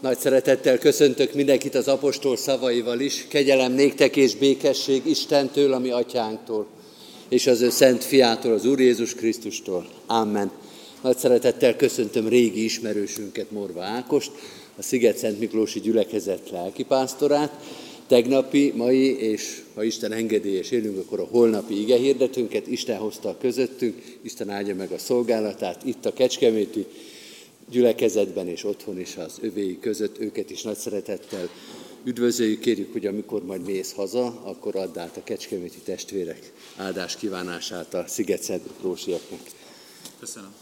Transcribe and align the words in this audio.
Nagy 0.00 0.18
szeretettel 0.18 0.78
köszöntök 0.78 1.34
mindenkit 1.34 1.74
az 1.74 1.88
apostol 1.88 2.36
szavaival 2.36 3.00
is. 3.00 3.26
Kegyelem 3.28 3.72
néktek 3.72 4.16
és 4.16 4.36
békesség 4.36 5.06
Istentől, 5.06 5.72
ami 5.72 5.90
atyánktól, 5.90 6.66
és 7.28 7.46
az 7.46 7.60
ő 7.60 7.70
szent 7.70 8.04
fiától, 8.04 8.52
az 8.52 8.64
Úr 8.64 8.80
Jézus 8.80 9.14
Krisztustól. 9.14 9.88
Amen. 10.06 10.50
Nagy 11.02 11.16
szeretettel 11.16 11.76
köszöntöm 11.76 12.28
régi 12.28 12.64
ismerősünket, 12.64 13.50
Morva 13.50 13.82
Ákost, 13.82 14.30
a 14.76 14.82
Sziget-Szent 14.82 15.38
Miklósi 15.38 15.80
gyülekezet 15.80 16.50
lelkipásztorát. 16.50 17.52
Tegnapi, 18.06 18.72
mai 18.76 19.18
és 19.20 19.62
ha 19.74 19.82
Isten 19.82 20.12
engedélyes 20.12 20.70
élünk, 20.70 20.98
akkor 20.98 21.20
a 21.20 21.28
holnapi 21.30 21.80
ige 21.80 21.96
hirdetünket 21.96 22.66
Isten 22.66 22.96
hozta 22.96 23.36
közöttünk, 23.40 24.18
Isten 24.22 24.50
áldja 24.50 24.74
meg 24.74 24.92
a 24.92 24.98
szolgálatát 24.98 25.84
itt 25.84 26.06
a 26.06 26.12
Kecskeméti 26.12 26.86
gyülekezetben 27.70 28.48
és 28.48 28.64
otthon 28.64 29.00
is 29.00 29.16
az 29.16 29.38
övéi 29.40 29.78
között, 29.80 30.18
őket 30.18 30.50
is 30.50 30.62
nagy 30.62 30.76
szeretettel 30.76 31.48
üdvözöljük, 32.04 32.60
kérjük, 32.60 32.92
hogy 32.92 33.06
amikor 33.06 33.44
majd 33.44 33.66
mész 33.66 33.92
haza, 33.92 34.26
akkor 34.26 34.76
add 34.76 34.98
át 34.98 35.16
a 35.16 35.24
kecskeméti 35.24 35.78
testvérek 35.78 36.52
áldás 36.76 37.16
kívánását 37.16 37.94
a 37.94 38.04
Sziget-Szent 38.06 38.66
Miklósiaknak. 38.66 39.40
Köszönöm. 40.20 40.54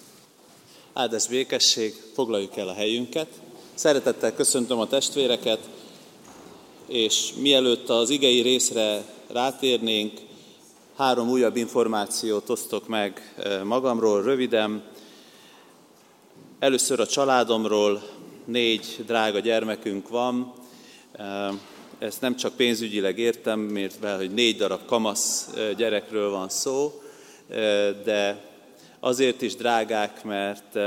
Áldás 0.93 1.29
békesség, 1.29 1.95
foglaljuk 2.15 2.57
el 2.57 2.69
a 2.69 2.75
helyünket. 2.75 3.29
Szeretettel 3.75 4.35
köszöntöm 4.35 4.79
a 4.79 4.87
testvéreket, 4.87 5.69
és 6.89 7.33
mielőtt 7.41 7.89
az 7.89 8.11
igei 8.11 8.41
részre 8.41 9.05
rátérnénk, 9.27 10.13
három 10.97 11.31
újabb 11.31 11.57
információt 11.57 12.51
osztok 12.51 12.89
meg 12.89 13.35
eh, 13.37 13.63
magamról 13.63 14.23
röviden. 14.23 14.83
Először 16.59 17.01
a 17.01 17.07
családomról, 17.07 18.03
négy 18.45 19.05
drága 19.07 19.39
gyermekünk 19.39 20.09
van. 20.09 20.53
Ezt 21.99 22.21
nem 22.21 22.37
csak 22.37 22.55
pénzügyileg 22.55 23.19
értem, 23.19 23.61
mert 23.61 24.17
hogy 24.17 24.31
négy 24.31 24.57
darab 24.57 24.87
kamasz 24.87 25.51
gyerekről 25.77 26.31
van 26.31 26.49
szó, 26.49 27.03
de 28.05 28.45
azért 29.01 29.43
is 29.43 29.55
drágák, 29.55 30.25
mert 30.25 30.79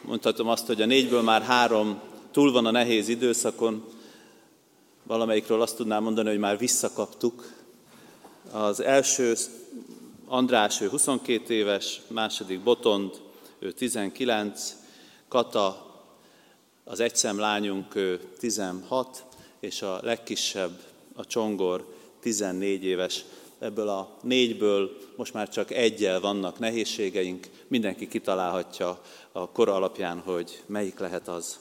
mondhatom 0.00 0.48
azt, 0.48 0.66
hogy 0.66 0.82
a 0.82 0.86
négyből 0.86 1.22
már 1.22 1.42
három 1.42 2.00
túl 2.30 2.52
van 2.52 2.66
a 2.66 2.70
nehéz 2.70 3.08
időszakon, 3.08 3.84
valamelyikről 5.02 5.62
azt 5.62 5.76
tudnám 5.76 6.02
mondani, 6.02 6.28
hogy 6.28 6.38
már 6.38 6.58
visszakaptuk. 6.58 7.52
Az 8.52 8.80
első 8.80 9.34
András, 10.26 10.80
ő 10.80 10.88
22 10.88 11.54
éves, 11.54 12.00
második 12.08 12.60
Botond, 12.60 13.24
ő 13.66 13.72
19, 13.72 14.76
Kata, 15.28 15.94
az 16.84 17.00
egyszem 17.00 17.38
lányunk, 17.38 17.94
ő 17.94 18.20
16, 18.38 19.24
és 19.60 19.82
a 19.82 20.00
legkisebb, 20.02 20.80
a 21.14 21.24
Csongor, 21.24 21.94
14 22.20 22.84
éves. 22.84 23.24
Ebből 23.58 23.88
a 23.88 24.18
négyből 24.22 24.96
most 25.16 25.32
már 25.32 25.48
csak 25.48 25.70
egyel 25.70 26.20
vannak 26.20 26.58
nehézségeink, 26.58 27.48
mindenki 27.68 28.08
kitalálhatja 28.08 29.00
a 29.32 29.50
kor 29.50 29.68
alapján, 29.68 30.18
hogy 30.18 30.62
melyik 30.66 30.98
lehet 30.98 31.28
az. 31.28 31.58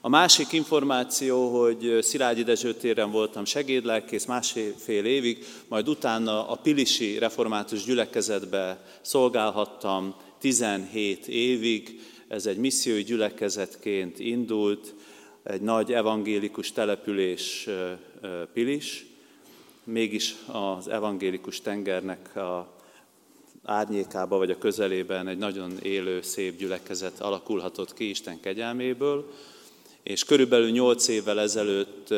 A 0.00 0.08
másik 0.08 0.52
információ, 0.52 1.60
hogy 1.60 1.98
Szilágyi 2.02 2.42
Dezső 2.42 2.74
téren 2.74 3.10
voltam 3.10 3.44
segédlelkész 3.44 4.24
másfél 4.24 5.04
évig, 5.04 5.46
majd 5.68 5.88
utána 5.88 6.48
a 6.48 6.54
Pilisi 6.54 7.18
Református 7.18 7.84
gyülekezetbe 7.84 8.84
szolgálhattam 9.00 10.14
17 10.40 11.28
évig. 11.28 12.00
Ez 12.28 12.46
egy 12.46 12.56
missziói 12.56 13.02
gyülekezetként 13.02 14.18
indult, 14.18 14.94
egy 15.42 15.60
nagy 15.60 15.92
evangélikus 15.92 16.72
település 16.72 17.68
Pilis, 18.52 19.06
mégis 19.84 20.34
az 20.46 20.88
evangélikus 20.88 21.60
tengernek 21.60 22.36
a 22.36 22.78
árnyékába 23.64 24.36
vagy 24.36 24.50
a 24.50 24.58
közelében 24.58 25.28
egy 25.28 25.38
nagyon 25.38 25.78
élő, 25.82 26.22
szép 26.22 26.58
gyülekezet 26.58 27.20
alakulhatott 27.20 27.94
ki 27.94 28.08
Isten 28.08 28.40
kegyelméből 28.40 29.32
és 30.02 30.24
körülbelül 30.24 30.70
nyolc 30.70 31.08
évvel 31.08 31.40
ezelőtt 31.40 32.14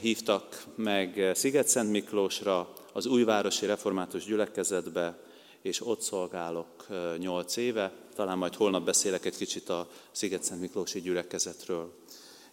hívtak 0.00 0.64
meg 0.74 1.30
Sziget-Szent 1.34 1.90
Miklósra, 1.90 2.72
az 2.92 3.06
újvárosi 3.06 3.66
református 3.66 4.24
gyülekezetbe, 4.24 5.18
és 5.66 5.86
ott 5.86 6.00
szolgálok 6.00 6.86
nyolc 7.18 7.56
éve. 7.56 7.92
Talán 8.14 8.38
majd 8.38 8.54
holnap 8.54 8.84
beszélek 8.84 9.24
egy 9.24 9.36
kicsit 9.36 9.68
a 9.68 9.88
Sziget-Szent 10.10 10.60
Miklósi 10.60 11.00
gyülekezetről. 11.00 11.92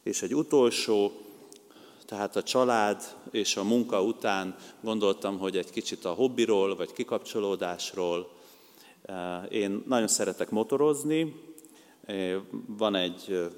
És 0.04 0.22
egy 0.22 0.36
utolsó, 0.36 1.12
tehát 2.06 2.36
a 2.36 2.44
család 2.44 3.04
és 3.32 3.58
a 3.58 3.64
munka 3.64 4.04
után 4.04 4.56
gondoltam, 4.82 5.38
hogy 5.38 5.58
egy 5.58 5.70
kicsit 5.70 6.06
a 6.06 6.14
hobbiról, 6.14 6.76
vagy 6.76 6.94
kikapcsolódásról. 6.94 8.32
Én 9.50 9.84
nagyon 9.88 10.08
szeretek 10.08 10.50
motorozni, 10.50 11.36
van 12.68 12.96
egy 12.96 13.50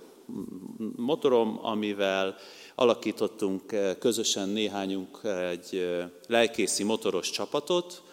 motorom, 0.96 1.60
amivel 1.62 2.36
alakítottunk 2.76 3.76
közösen 4.00 4.50
néhányunk 4.50 5.20
egy 5.24 5.96
lelkészi 6.28 6.84
motoros 6.84 7.30
csapatot. 7.30 8.04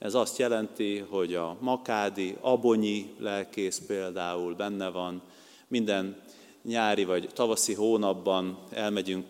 Ez 0.00 0.14
azt 0.14 0.38
jelenti, 0.38 0.98
hogy 0.98 1.34
a 1.34 1.56
Makádi, 1.60 2.36
Abonyi 2.40 3.14
lelkész 3.18 3.82
például 3.86 4.54
benne 4.54 4.88
van, 4.88 5.22
minden 5.68 6.20
nyári 6.62 7.04
vagy 7.04 7.28
tavaszi 7.32 7.74
hónapban 7.74 8.58
elmegyünk 8.70 9.26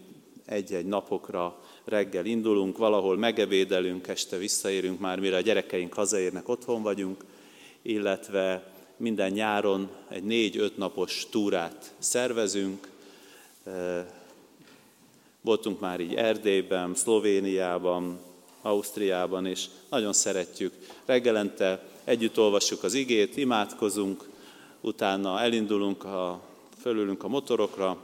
egy-egy 0.47 0.87
napokra, 0.87 1.59
reggel 1.85 2.27
indulunk, 2.27 2.79
valahol 2.79 3.17
megevédelünk, 3.17 4.09
este 4.09 4.37
visszaérünk 4.37 5.01
már, 5.01 5.21
mire 5.21 5.37
a 5.37 5.41
gyerekeink 5.41 5.93
hazaérnek, 5.93 6.49
otthon 6.49 6.83
vagyunk, 6.83 7.25
illetve 7.83 8.73
minden 8.97 9.31
nyáron 9.31 9.91
egy 10.09 10.25
négy-öt 10.25 10.77
napos 10.77 11.27
túrát 11.31 11.95
szervezünk. 11.99 12.89
Voltunk 15.41 15.81
már 15.81 16.01
így 16.01 16.15
Erdélyben, 16.15 16.95
Szlovéniában, 16.95 18.29
Ausztriában, 18.63 19.47
és 19.47 19.67
nagyon 19.89 20.13
szeretjük. 20.13 20.73
Reggelente 21.05 21.83
együtt 22.05 22.39
olvassuk 22.39 22.83
az 22.83 22.95
igét, 22.95 23.37
imádkozunk, 23.37 24.29
utána 24.81 25.41
elindulunk, 25.41 26.05
a, 26.05 26.41
fölülünk 26.81 27.25
a 27.25 27.29
motorokra, 27.29 27.97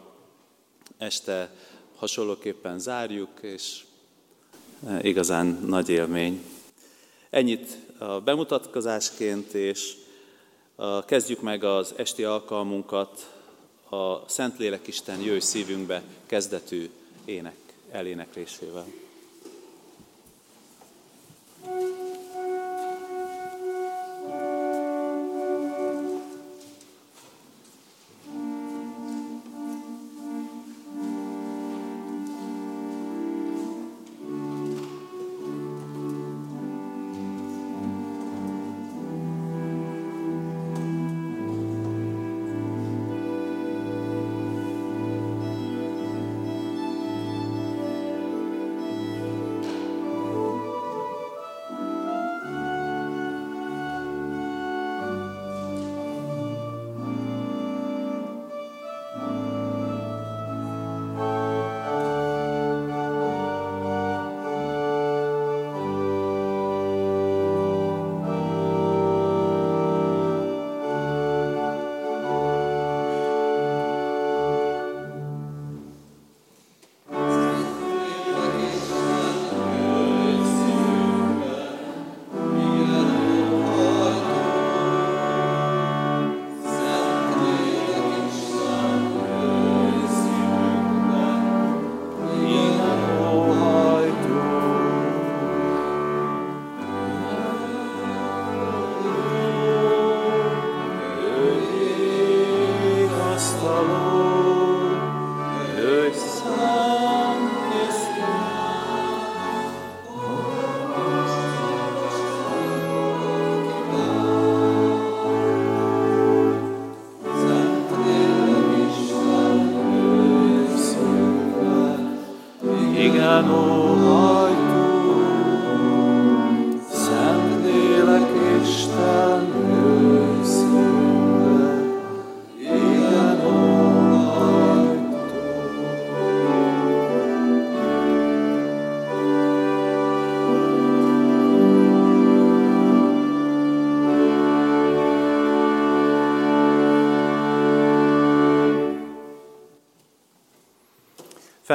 este 0.99 1.55
hasonlóképpen 1.97 2.79
zárjuk, 2.79 3.31
és 3.41 3.85
igazán 5.01 5.47
nagy 5.67 5.89
élmény. 5.89 6.45
Ennyit 7.31 7.77
a 7.99 8.21
bemutatkozásként, 8.21 9.53
és 9.53 9.95
Kezdjük 11.07 11.41
meg 11.41 11.65
az 11.65 11.95
esti 11.97 12.25
alkalmunkat 12.25 13.35
a 13.89 14.29
Szentlélek 14.29 14.87
Isten 14.87 15.21
jöjj 15.21 15.39
szívünkbe 15.39 16.03
kezdetű 16.27 16.91
ének 17.25 17.57
eléneklésével. 17.91 18.87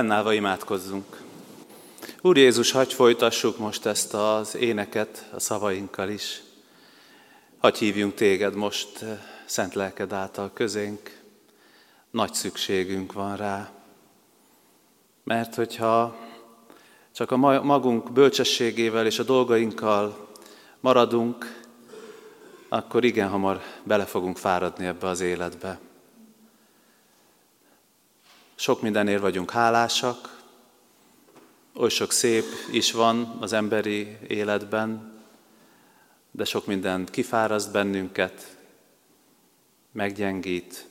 Fennállva 0.02 0.34
imádkozzunk. 0.34 1.22
Úr 2.22 2.38
Jézus, 2.38 2.72
hagyj 2.72 2.94
folytassuk 2.94 3.58
most 3.58 3.86
ezt 3.86 4.14
az 4.14 4.56
éneket 4.56 5.30
a 5.34 5.40
szavainkkal 5.40 6.10
is. 6.10 6.42
Hagy 7.58 7.78
hívjunk 7.78 8.14
téged 8.14 8.56
most 8.56 9.02
eh, 9.02 9.20
szent 9.46 9.74
lelked 9.74 10.14
által 10.14 10.52
közénk. 10.54 11.22
Nagy 12.12 12.34
szükségünk 12.34 13.14
van 13.14 13.36
rá. 13.36 13.72
Mert 15.24 15.56
hogyha 15.56 16.16
csak 17.12 17.32
a 17.32 17.38
magunk 17.62 18.12
bölcsességével 18.12 19.06
és 19.06 19.20
a 19.20 19.24
dolgainkkal 19.24 20.28
maradunk, 20.80 21.62
akkor 22.70 23.04
igen 23.04 23.30
hamar 23.30 23.62
bele 23.84 24.06
fogunk 24.06 24.38
fáradni 24.38 24.86
ebbe 24.86 25.08
az 25.08 25.20
életbe. 25.20 25.80
Sok 28.62 28.82
mindenért 28.82 29.22
vagyunk 29.22 29.52
hálásak, 29.52 30.42
oly 31.76 31.90
sok 31.90 32.12
szép 32.12 32.44
is 32.72 32.92
van 32.92 33.38
az 33.40 33.54
emberi 33.54 34.18
életben, 34.28 35.14
de 36.32 36.46
sok 36.46 36.66
minden 36.66 37.06
kifáraszt 37.06 37.72
bennünket, 37.72 38.58
meggyengít, 39.92 40.88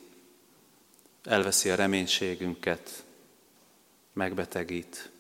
elveszi 1.25 1.71
a 1.71 1.75
reménységünket, 1.75 3.05
megbetegít. 4.13 5.11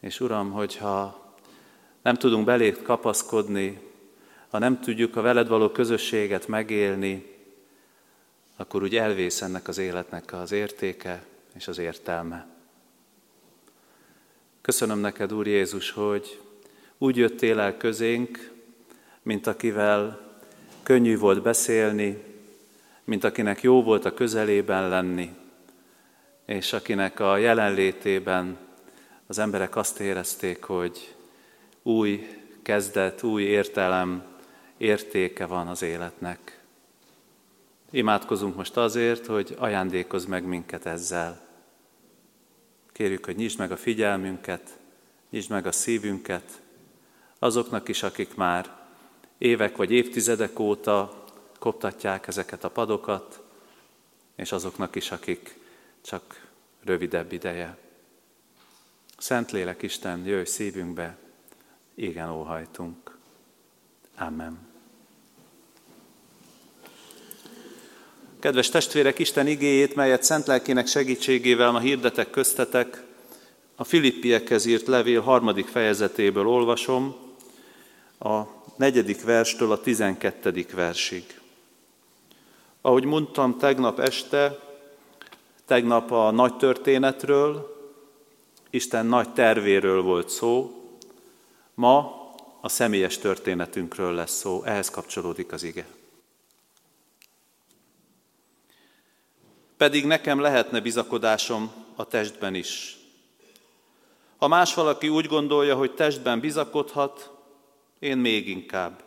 És 0.00 0.20
Uram, 0.20 0.50
hogyha 0.50 1.24
nem 2.02 2.14
tudunk 2.14 2.44
belét 2.44 2.82
kapaszkodni, 2.82 3.80
ha 4.48 4.58
nem 4.58 4.80
tudjuk 4.80 5.16
a 5.16 5.22
veled 5.22 5.48
való 5.48 5.68
közösséget 5.68 6.48
megélni, 6.48 7.35
akkor 8.56 8.82
úgy 8.82 8.96
elvész 8.96 9.42
ennek 9.42 9.68
az 9.68 9.78
életnek 9.78 10.32
az 10.32 10.52
értéke 10.52 11.24
és 11.54 11.68
az 11.68 11.78
értelme. 11.78 12.46
Köszönöm 14.60 14.98
neked, 14.98 15.32
Úr 15.32 15.46
Jézus, 15.46 15.90
hogy 15.90 16.40
úgy 16.98 17.16
jöttél 17.16 17.60
el 17.60 17.76
közénk, 17.76 18.52
mint 19.22 19.46
akivel 19.46 20.20
könnyű 20.82 21.18
volt 21.18 21.42
beszélni, 21.42 22.22
mint 23.04 23.24
akinek 23.24 23.62
jó 23.62 23.82
volt 23.82 24.04
a 24.04 24.14
közelében 24.14 24.88
lenni, 24.88 25.34
és 26.46 26.72
akinek 26.72 27.20
a 27.20 27.36
jelenlétében 27.36 28.58
az 29.26 29.38
emberek 29.38 29.76
azt 29.76 30.00
érezték, 30.00 30.62
hogy 30.62 31.14
új 31.82 32.26
kezdet, 32.62 33.22
új 33.22 33.42
értelem, 33.42 34.22
értéke 34.76 35.46
van 35.46 35.68
az 35.68 35.82
életnek. 35.82 36.55
Imádkozunk 37.90 38.56
most 38.56 38.76
azért, 38.76 39.26
hogy 39.26 39.54
ajándékozz 39.58 40.24
meg 40.24 40.44
minket 40.44 40.86
ezzel. 40.86 41.40
Kérjük, 42.92 43.24
hogy 43.24 43.36
nyisd 43.36 43.58
meg 43.58 43.72
a 43.72 43.76
figyelmünket, 43.76 44.78
nyisd 45.30 45.50
meg 45.50 45.66
a 45.66 45.72
szívünket, 45.72 46.60
azoknak 47.38 47.88
is, 47.88 48.02
akik 48.02 48.34
már 48.34 48.86
évek 49.38 49.76
vagy 49.76 49.90
évtizedek 49.90 50.58
óta 50.58 51.24
koptatják 51.58 52.26
ezeket 52.26 52.64
a 52.64 52.70
padokat, 52.70 53.42
és 54.36 54.52
azoknak 54.52 54.94
is, 54.94 55.10
akik 55.10 55.58
csak 56.00 56.48
rövidebb 56.84 57.32
ideje. 57.32 57.76
Szentlélek 59.18 59.82
Isten, 59.82 60.24
jöjj 60.24 60.44
szívünkbe, 60.44 61.16
igen 61.94 62.30
óhajtunk. 62.30 63.18
Amen. 64.16 64.65
Kedves 68.46 68.68
testvérek, 68.68 69.18
Isten 69.18 69.46
igéjét, 69.46 69.94
melyet 69.94 70.22
szent 70.22 70.46
lelkének 70.46 70.86
segítségével 70.86 71.70
ma 71.70 71.78
hirdetek 71.78 72.30
köztetek, 72.30 73.02
a 73.76 73.84
Filippiekhez 73.84 74.64
írt 74.66 74.86
levél 74.86 75.20
harmadik 75.20 75.66
fejezetéből 75.66 76.46
olvasom, 76.46 77.16
a 78.18 78.40
negyedik 78.76 79.22
verstől 79.24 79.72
a 79.72 79.80
tizenkettedik 79.80 80.72
versig. 80.72 81.40
Ahogy 82.80 83.04
mondtam 83.04 83.58
tegnap 83.58 84.00
este, 84.00 84.58
tegnap 85.64 86.10
a 86.10 86.30
nagy 86.30 86.56
történetről, 86.56 87.76
Isten 88.70 89.06
nagy 89.06 89.32
tervéről 89.32 90.02
volt 90.02 90.28
szó, 90.28 90.82
ma 91.74 92.24
a 92.60 92.68
személyes 92.68 93.18
történetünkről 93.18 94.12
lesz 94.12 94.38
szó, 94.38 94.62
ehhez 94.64 94.90
kapcsolódik 94.90 95.52
az 95.52 95.62
ige. 95.62 95.86
Pedig 99.76 100.04
nekem 100.04 100.40
lehetne 100.40 100.80
bizakodásom 100.80 101.72
a 101.96 102.04
testben 102.04 102.54
is. 102.54 102.96
Ha 104.36 104.48
más 104.48 104.74
valaki 104.74 105.08
úgy 105.08 105.26
gondolja, 105.26 105.76
hogy 105.76 105.94
testben 105.94 106.40
bizakodhat, 106.40 107.30
én 107.98 108.18
még 108.18 108.48
inkább. 108.48 109.02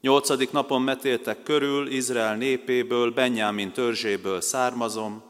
Nyolcadik 0.00 0.50
napon 0.50 0.82
metéltek 0.82 1.42
körül, 1.42 1.90
Izrael 1.90 2.36
népéből, 2.36 3.10
Benyámin 3.10 3.72
törzséből 3.72 4.40
származom, 4.40 5.22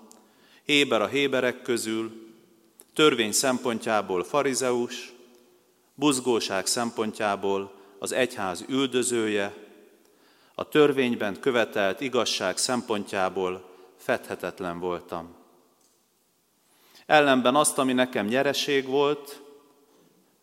Héber 0.65 1.03
a 1.03 1.07
héberek 1.07 1.63
közül, 1.63 2.27
törvény 2.95 3.33
szempontjából 3.33 4.25
farizeus, 4.25 5.13
buzgóság 5.95 6.67
szempontjából 6.67 7.73
az 7.99 8.13
egyház 8.13 8.65
üldözője, 8.69 9.55
a 10.55 10.69
törvényben 10.69 11.41
követelt 11.41 12.01
igazság 12.01 12.57
szempontjából 12.57 13.68
fedhetetlen 14.09 14.79
voltam. 14.79 15.35
Ellenben 17.07 17.55
azt, 17.55 17.79
ami 17.79 17.93
nekem 17.93 18.27
nyereség 18.27 18.87
volt, 18.87 19.43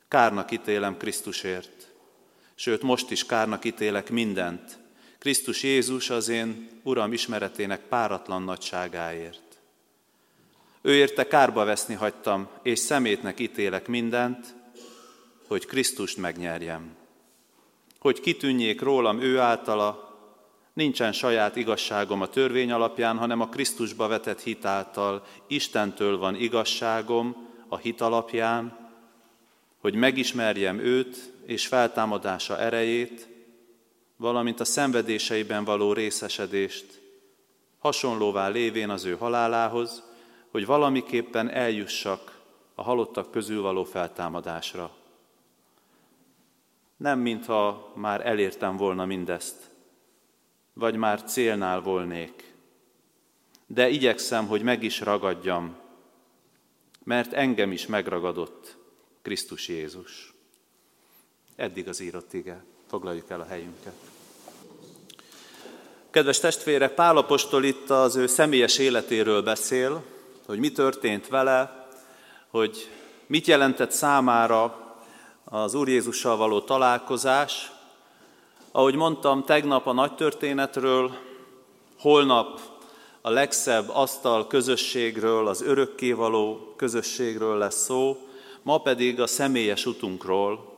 kárnak 0.08 0.52
ítélem 0.52 0.98
Krisztusért. 0.98 1.94
Sőt, 2.56 2.82
most 2.82 3.12
is 3.12 3.26
kárnak 3.26 3.66
ítélek 3.66 4.10
mindent. 4.10 4.78
Krisztus 5.20 5.64
Jézus 5.64 6.10
az 6.10 6.28
én 6.28 6.70
Uram 6.84 7.14
ismeretének 7.14 7.82
páratlan 7.82 8.42
nagyságáért. 8.42 9.60
Ő 10.82 10.94
érte 10.96 11.28
kárba 11.28 11.64
veszni 11.64 11.94
hagytam, 11.94 12.50
és 12.64 12.80
szemétnek 12.80 13.40
ítélek 13.40 13.88
mindent, 13.88 14.56
hogy 15.48 15.66
Krisztust 15.66 16.18
megnyerjem. 16.18 16.96
Hogy 18.00 18.20
kitűnjék 18.20 18.82
rólam 18.82 19.22
ő 19.22 19.40
általa, 19.40 20.05
Nincsen 20.76 21.12
saját 21.12 21.56
igazságom 21.56 22.22
a 22.22 22.28
törvény 22.28 22.72
alapján, 22.72 23.18
hanem 23.18 23.42
a 23.42 23.50
Krisztusba 23.50 24.08
vetett 24.08 24.42
hit 24.42 24.66
által. 24.66 25.26
Istentől 25.48 26.18
van 26.18 26.36
igazságom 26.36 27.48
a 27.68 27.78
hit 27.78 28.02
alapján, 28.02 28.78
hogy 29.78 29.96
megismerjem 29.96 30.80
őt 30.80 31.34
és 31.46 31.68
feltámadása 31.68 32.60
erejét, 32.60 33.28
valamint 34.18 34.60
a 34.60 34.66
szenvedéseiben 34.66 35.64
való 35.64 35.94
részesedést, 35.94 37.02
hasonlóvá 37.80 38.48
lévén 38.48 38.90
az 38.90 39.06
ő 39.06 39.16
halálához, 39.16 40.04
hogy 40.52 40.66
valamiképpen 40.66 41.50
eljussak 41.50 42.40
a 42.76 42.84
halottak 42.84 43.32
közül 43.32 43.62
való 43.62 43.84
feltámadásra. 43.84 44.92
Nem 46.98 47.20
mintha 47.20 47.92
már 47.94 48.28
elértem 48.28 48.78
volna 48.78 49.06
mindezt, 49.06 49.74
vagy 50.76 50.96
már 50.96 51.24
célnál 51.24 51.82
volnék. 51.82 52.54
De 53.68 53.90
igyekszem, 53.90 54.48
hogy 54.48 54.62
meg 54.62 54.84
is 54.84 55.00
ragadjam, 55.00 55.76
mert 57.04 57.34
engem 57.34 57.72
is 57.72 57.86
megragadott 57.86 58.78
Krisztus 59.22 59.68
Jézus. 59.68 60.34
Eddig 61.56 61.88
az 61.88 62.00
írott 62.00 62.34
ige. 62.34 62.64
Foglaljuk 62.90 63.30
el 63.30 63.42
a 63.42 63.46
helyünket. 63.46 63.94
Kedves 66.10 66.40
testvérek, 66.40 66.94
Pálapostól 66.94 67.64
itt 67.64 67.90
az 67.90 68.16
ő 68.16 68.28
személyes 68.28 68.78
életéről 68.78 69.42
beszél, 69.42 70.04
hogy 70.46 70.60
mi 70.60 70.72
történt 70.72 71.28
vele, 71.28 71.88
hogy 72.48 72.90
mit 73.26 73.48
jelentett 73.48 73.92
számára 73.92 74.96
az 75.44 75.74
Úr 75.74 75.90
Jézussal 75.90 76.38
való 76.38 76.62
találkozás, 76.62 77.72
ahogy 78.76 78.96
mondtam, 78.96 79.44
tegnap 79.44 79.88
a 79.88 79.94
nagy 79.94 80.16
történetről, 80.16 81.12
holnap 82.00 82.60
a 83.22 83.30
legszebb 83.30 83.90
asztal 83.90 84.48
közösségről, 84.48 85.48
az 85.48 85.62
örökkévaló 85.62 86.74
közösségről 86.76 87.58
lesz 87.58 87.84
szó, 87.84 88.18
ma 88.62 88.78
pedig 88.78 89.20
a 89.20 89.28
személyes 89.28 89.86
utunkról. 89.86 90.74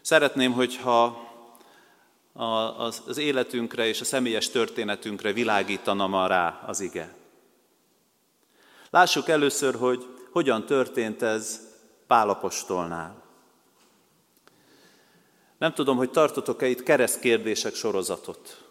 Szeretném, 0.00 0.52
hogyha 0.52 1.28
az 3.06 3.18
életünkre 3.18 3.86
és 3.86 4.00
a 4.00 4.04
személyes 4.04 4.48
történetünkre 4.48 5.32
világítana 5.32 6.06
ma 6.06 6.26
rá 6.26 6.62
az 6.66 6.80
ige. 6.80 7.14
Lássuk 8.90 9.28
először, 9.28 9.74
hogy 9.74 10.06
hogyan 10.30 10.66
történt 10.66 11.22
ez 11.22 11.60
Pálapostolnál. 12.06 13.19
Nem 15.60 15.74
tudom, 15.74 15.96
hogy 15.96 16.10
tartotok-e 16.10 16.66
itt 16.66 16.82
keresztkérdések 16.82 17.74
sorozatot. 17.74 18.64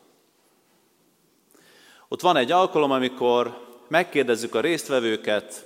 Ott 2.07 2.21
van 2.21 2.37
egy 2.37 2.51
alkalom, 2.51 2.91
amikor 2.91 3.67
megkérdezzük 3.87 4.55
a 4.55 4.59
résztvevőket, 4.59 5.65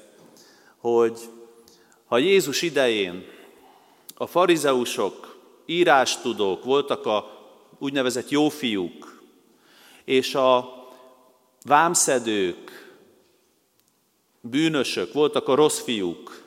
hogy 0.78 1.20
ha 2.06 2.18
Jézus 2.18 2.62
idején 2.62 3.26
a 4.16 4.28
farizeusok, 4.28 5.38
írástudók 5.66 6.64
voltak 6.64 7.06
a 7.06 7.48
úgynevezett 7.80 8.30
jófiúk, 8.30 9.22
és 10.04 10.36
a 10.36 10.74
vámszedők, 11.66 12.96
bűnösök 14.42 15.14
voltak 15.14 15.48
a 15.48 15.56
rossz 15.56 15.80
fiúk, 15.80 16.43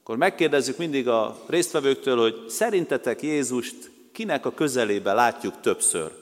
akkor 0.00 0.16
megkérdezzük 0.16 0.76
mindig 0.76 1.08
a 1.08 1.44
résztvevőktől, 1.46 2.18
hogy 2.18 2.48
szerintetek 2.48 3.22
Jézust 3.22 3.90
kinek 4.12 4.46
a 4.46 4.54
közelébe 4.54 5.12
látjuk 5.12 5.60
többször? 5.60 6.12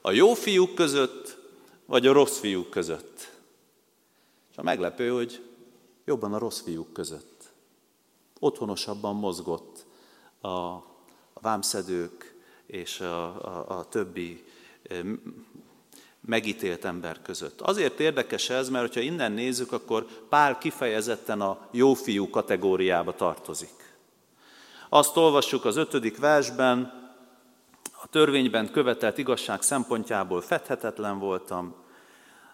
A 0.00 0.10
jó 0.10 0.34
fiúk 0.34 0.74
között, 0.74 1.38
vagy 1.86 2.06
a 2.06 2.12
rossz 2.12 2.38
fiúk 2.38 2.70
között? 2.70 3.30
És 4.50 4.56
a 4.56 4.62
meglepő, 4.62 5.08
hogy 5.08 5.42
jobban 6.04 6.34
a 6.34 6.38
rossz 6.38 6.60
fiúk 6.60 6.92
között. 6.92 7.52
Otthonosabban 8.38 9.16
mozgott 9.16 9.84
a, 10.40 10.76
vámszedők 11.32 12.34
és 12.66 13.00
a, 13.00 13.24
a, 13.24 13.78
a 13.78 13.88
többi 13.88 14.44
megítélt 16.26 16.84
ember 16.84 17.22
között. 17.22 17.60
Azért 17.60 18.00
érdekes 18.00 18.50
ez, 18.50 18.68
mert 18.68 18.94
ha 18.94 19.00
innen 19.00 19.32
nézzük, 19.32 19.72
akkor 19.72 20.06
Pál 20.28 20.58
kifejezetten 20.58 21.40
a 21.40 21.68
jó 21.70 21.94
fiú 21.94 22.30
kategóriába 22.30 23.14
tartozik. 23.14 23.96
Azt 24.88 25.16
olvassuk 25.16 25.64
az 25.64 25.76
ötödik 25.76 26.18
versben, 26.18 27.00
a 28.02 28.06
törvényben 28.06 28.70
követelt 28.70 29.18
igazság 29.18 29.62
szempontjából 29.62 30.40
fedhetetlen 30.40 31.18
voltam. 31.18 31.74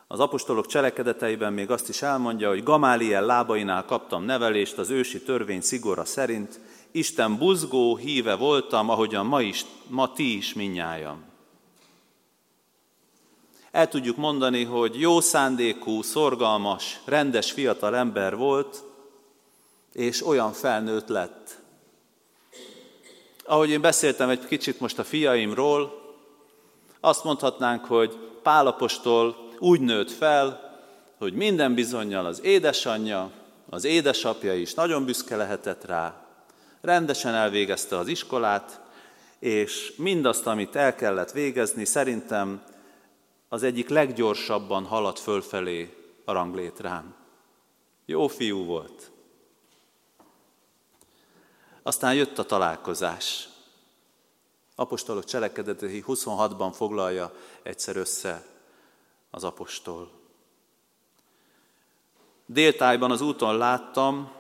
Az 0.06 0.20
apostolok 0.20 0.66
cselekedeteiben 0.66 1.52
még 1.52 1.70
azt 1.70 1.88
is 1.88 2.02
elmondja, 2.02 2.48
hogy 2.48 2.62
Gamáliel 2.62 3.24
lábainál 3.24 3.84
kaptam 3.84 4.24
nevelést 4.24 4.78
az 4.78 4.90
ősi 4.90 5.22
törvény 5.22 5.60
szigora 5.60 6.04
szerint, 6.04 6.60
Isten 6.90 7.36
buzgó 7.38 7.96
híve 7.96 8.34
voltam, 8.34 8.90
ahogyan 8.90 9.26
ma, 9.26 9.40
is, 9.42 9.64
ma 9.88 10.12
ti 10.12 10.36
is 10.36 10.54
minnyájam. 10.54 11.27
El 13.70 13.88
tudjuk 13.88 14.16
mondani, 14.16 14.64
hogy 14.64 15.00
jó 15.00 15.20
szándékú, 15.20 16.02
szorgalmas, 16.02 17.00
rendes 17.04 17.52
fiatal 17.52 17.96
ember 17.96 18.36
volt, 18.36 18.82
és 19.92 20.26
olyan 20.26 20.52
felnőtt 20.52 21.08
lett. 21.08 21.58
Ahogy 23.44 23.70
én 23.70 23.80
beszéltem 23.80 24.28
egy 24.28 24.46
kicsit 24.46 24.80
most 24.80 24.98
a 24.98 25.04
fiaimról, 25.04 26.06
azt 27.00 27.24
mondhatnánk, 27.24 27.84
hogy 27.84 28.18
Pálapostól 28.42 29.36
úgy 29.58 29.80
nőtt 29.80 30.10
fel, 30.10 30.76
hogy 31.18 31.32
minden 31.32 31.74
bizonyal 31.74 32.26
az 32.26 32.42
édesanyja, 32.42 33.30
az 33.70 33.84
édesapja 33.84 34.54
is 34.54 34.74
nagyon 34.74 35.04
büszke 35.04 35.36
lehetett 35.36 35.84
rá, 35.84 36.26
rendesen 36.80 37.34
elvégezte 37.34 37.98
az 37.98 38.08
iskolát, 38.08 38.80
és 39.38 39.92
mindazt, 39.96 40.46
amit 40.46 40.76
el 40.76 40.94
kellett 40.94 41.32
végezni, 41.32 41.84
szerintem 41.84 42.62
az 43.48 43.62
egyik 43.62 43.88
leggyorsabban 43.88 44.84
haladt 44.84 45.18
fölfelé 45.18 45.96
a 46.24 46.32
ranglétrán. 46.32 47.14
Jó 48.04 48.26
fiú 48.26 48.64
volt. 48.64 49.10
Aztán 51.82 52.14
jött 52.14 52.38
a 52.38 52.44
találkozás. 52.44 53.48
Apostolok 54.74 55.24
cselekedetei 55.24 56.04
26-ban 56.06 56.70
foglalja 56.74 57.32
egyszer 57.62 57.96
össze 57.96 58.46
az 59.30 59.44
apostol. 59.44 60.10
Déltájban 62.46 63.10
az 63.10 63.20
úton 63.20 63.56
láttam, 63.56 64.30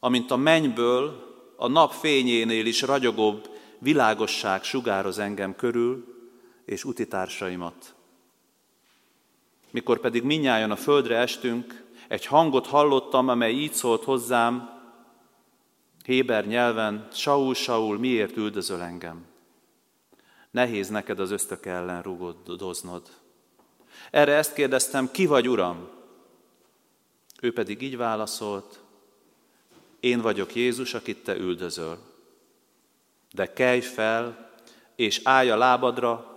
amint 0.00 0.30
a 0.30 0.36
mennyből 0.36 1.32
a 1.56 1.68
nap 1.68 1.92
fényénél 1.92 2.66
is 2.66 2.82
ragyogóbb 2.82 3.48
világosság 3.78 4.62
sugároz 4.62 5.18
engem 5.18 5.56
körül, 5.56 6.14
és 6.64 6.84
utitársaimat. 6.84 7.94
Mikor 9.74 10.00
pedig 10.00 10.22
minnyáján 10.22 10.70
a 10.70 10.76
földre 10.76 11.16
estünk, 11.16 11.84
egy 12.08 12.26
hangot 12.26 12.66
hallottam, 12.66 13.28
amely 13.28 13.52
így 13.52 13.72
szólt 13.72 14.04
hozzám, 14.04 14.70
Héber 16.04 16.46
nyelven, 16.46 17.08
Saul, 17.12 17.54
Saul, 17.54 17.98
miért 17.98 18.36
üldözöl 18.36 18.80
engem? 18.80 19.24
Nehéz 20.50 20.88
neked 20.88 21.20
az 21.20 21.30
ösztök 21.30 21.66
ellen 21.66 22.02
rugodoznod. 22.02 23.02
Erre 24.10 24.32
ezt 24.32 24.54
kérdeztem, 24.54 25.10
ki 25.10 25.26
vagy, 25.26 25.48
Uram? 25.48 25.88
Ő 27.40 27.52
pedig 27.52 27.82
így 27.82 27.96
válaszolt, 27.96 28.80
én 30.00 30.20
vagyok 30.20 30.54
Jézus, 30.54 30.94
akit 30.94 31.24
te 31.24 31.36
üldözöl. 31.36 31.98
De 33.32 33.52
kelj 33.52 33.80
fel, 33.80 34.50
és 34.96 35.20
állj 35.24 35.50
a 35.50 35.56
lábadra, 35.56 36.33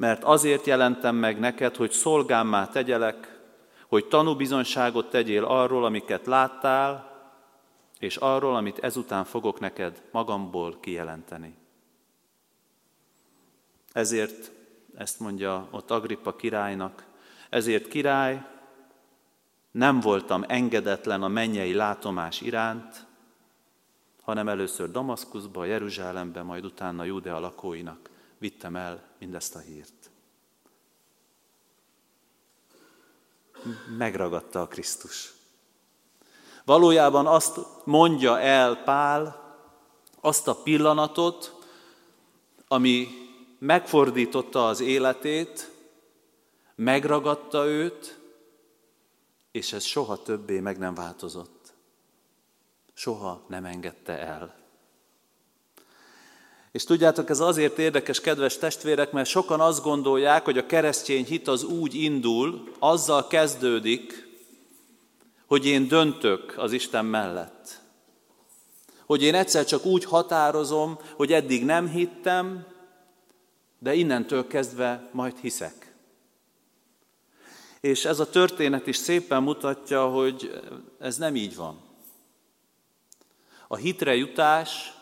mert 0.00 0.24
azért 0.24 0.66
jelentem 0.66 1.16
meg 1.16 1.38
neked, 1.38 1.76
hogy 1.76 1.90
szolgámmá 1.90 2.68
tegyelek, 2.68 3.40
hogy 3.88 4.06
tanúbizonyságot 4.06 5.10
tegyél 5.10 5.44
arról, 5.44 5.84
amiket 5.84 6.26
láttál, 6.26 7.18
és 7.98 8.16
arról, 8.16 8.56
amit 8.56 8.78
ezután 8.78 9.24
fogok 9.24 9.60
neked 9.60 10.02
magamból 10.10 10.80
kijelenteni. 10.80 11.54
Ezért, 13.92 14.50
ezt 14.96 15.20
mondja 15.20 15.68
ott 15.70 15.90
Agrippa 15.90 16.36
királynak, 16.36 17.04
ezért 17.50 17.88
király, 17.88 18.46
nem 19.70 20.00
voltam 20.00 20.44
engedetlen 20.48 21.22
a 21.22 21.28
mennyei 21.28 21.74
látomás 21.74 22.40
iránt, 22.40 23.06
hanem 24.22 24.48
először 24.48 24.90
Damaszkuszba, 24.90 25.64
Jeruzsálembe, 25.64 26.42
majd 26.42 26.64
utána 26.64 27.04
Judea 27.04 27.38
lakóinak 27.38 28.09
vittem 28.40 28.76
el 28.76 29.02
mindezt 29.18 29.54
a 29.54 29.58
hírt. 29.58 30.10
Megragadta 33.96 34.60
a 34.60 34.66
Krisztus. 34.66 35.32
Valójában 36.64 37.26
azt 37.26 37.58
mondja 37.84 38.40
el 38.40 38.82
Pál, 38.82 39.48
azt 40.20 40.48
a 40.48 40.54
pillanatot, 40.54 41.54
ami 42.68 43.08
megfordította 43.58 44.68
az 44.68 44.80
életét, 44.80 45.70
megragadta 46.74 47.66
őt, 47.66 48.20
és 49.50 49.72
ez 49.72 49.84
soha 49.84 50.22
többé 50.22 50.60
meg 50.60 50.78
nem 50.78 50.94
változott. 50.94 51.72
Soha 52.92 53.44
nem 53.48 53.64
engedte 53.64 54.18
el. 54.18 54.59
És 56.72 56.84
tudjátok, 56.84 57.30
ez 57.30 57.40
azért 57.40 57.78
érdekes, 57.78 58.20
kedves 58.20 58.58
testvérek, 58.58 59.12
mert 59.12 59.28
sokan 59.28 59.60
azt 59.60 59.82
gondolják, 59.82 60.44
hogy 60.44 60.58
a 60.58 60.66
keresztény 60.66 61.24
hit 61.24 61.48
az 61.48 61.64
úgy 61.64 61.94
indul, 61.94 62.72
azzal 62.78 63.26
kezdődik, 63.26 64.28
hogy 65.46 65.66
én 65.66 65.88
döntök 65.88 66.54
az 66.56 66.72
Isten 66.72 67.04
mellett. 67.04 67.80
Hogy 69.06 69.22
én 69.22 69.34
egyszer 69.34 69.64
csak 69.64 69.84
úgy 69.84 70.04
határozom, 70.04 70.98
hogy 71.14 71.32
eddig 71.32 71.64
nem 71.64 71.88
hittem, 71.88 72.66
de 73.78 73.94
innentől 73.94 74.46
kezdve 74.46 75.08
majd 75.12 75.38
hiszek. 75.40 75.94
És 77.80 78.04
ez 78.04 78.20
a 78.20 78.30
történet 78.30 78.86
is 78.86 78.96
szépen 78.96 79.42
mutatja, 79.42 80.06
hogy 80.08 80.60
ez 80.98 81.16
nem 81.16 81.36
így 81.36 81.56
van. 81.56 81.80
A 83.68 83.76
hitre 83.76 84.16
jutás 84.16 84.92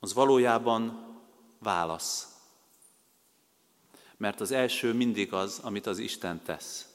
az 0.00 0.12
valójában 0.12 1.06
válasz. 1.58 2.28
Mert 4.16 4.40
az 4.40 4.50
első 4.50 4.92
mindig 4.92 5.32
az, 5.32 5.60
amit 5.62 5.86
az 5.86 5.98
Isten 5.98 6.42
tesz. 6.42 6.86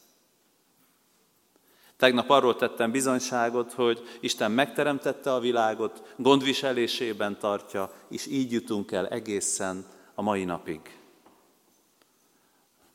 Tegnap 1.97 2.29
arról 2.29 2.55
tettem 2.55 2.91
bizonyságot, 2.91 3.73
hogy 3.73 4.17
Isten 4.19 4.51
megteremtette 4.51 5.33
a 5.33 5.39
világot, 5.39 6.13
gondviselésében 6.17 7.39
tartja, 7.39 7.93
és 8.09 8.25
így 8.25 8.51
jutunk 8.51 8.91
el 8.91 9.07
egészen 9.07 9.85
a 10.15 10.21
mai 10.21 10.43
napig. 10.43 10.97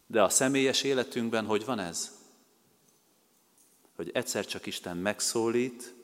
De 0.07 0.23
a 0.23 0.29
személyes 0.29 0.83
életünkben 0.83 1.47
hogy 1.47 1.65
van 1.65 1.79
ez? 1.79 2.19
hogy 3.99 4.11
egyszer 4.12 4.47
csak 4.47 4.67
Isten 4.67 4.97
megszólít, 4.97 5.95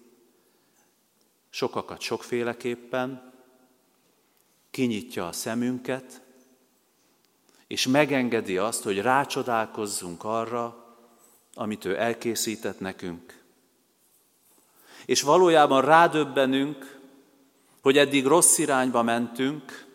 sokakat 1.50 2.00
sokféleképpen, 2.00 3.33
kinyitja 4.74 5.26
a 5.26 5.32
szemünket, 5.32 6.20
és 7.66 7.86
megengedi 7.86 8.58
azt, 8.58 8.82
hogy 8.82 9.00
rácsodálkozzunk 9.00 10.24
arra, 10.24 10.96
amit 11.54 11.84
ő 11.84 11.98
elkészített 11.98 12.80
nekünk. 12.80 13.42
És 15.06 15.22
valójában 15.22 15.80
rádöbbenünk, 15.80 17.00
hogy 17.80 17.98
eddig 17.98 18.26
rossz 18.26 18.58
irányba 18.58 19.02
mentünk, 19.02 19.86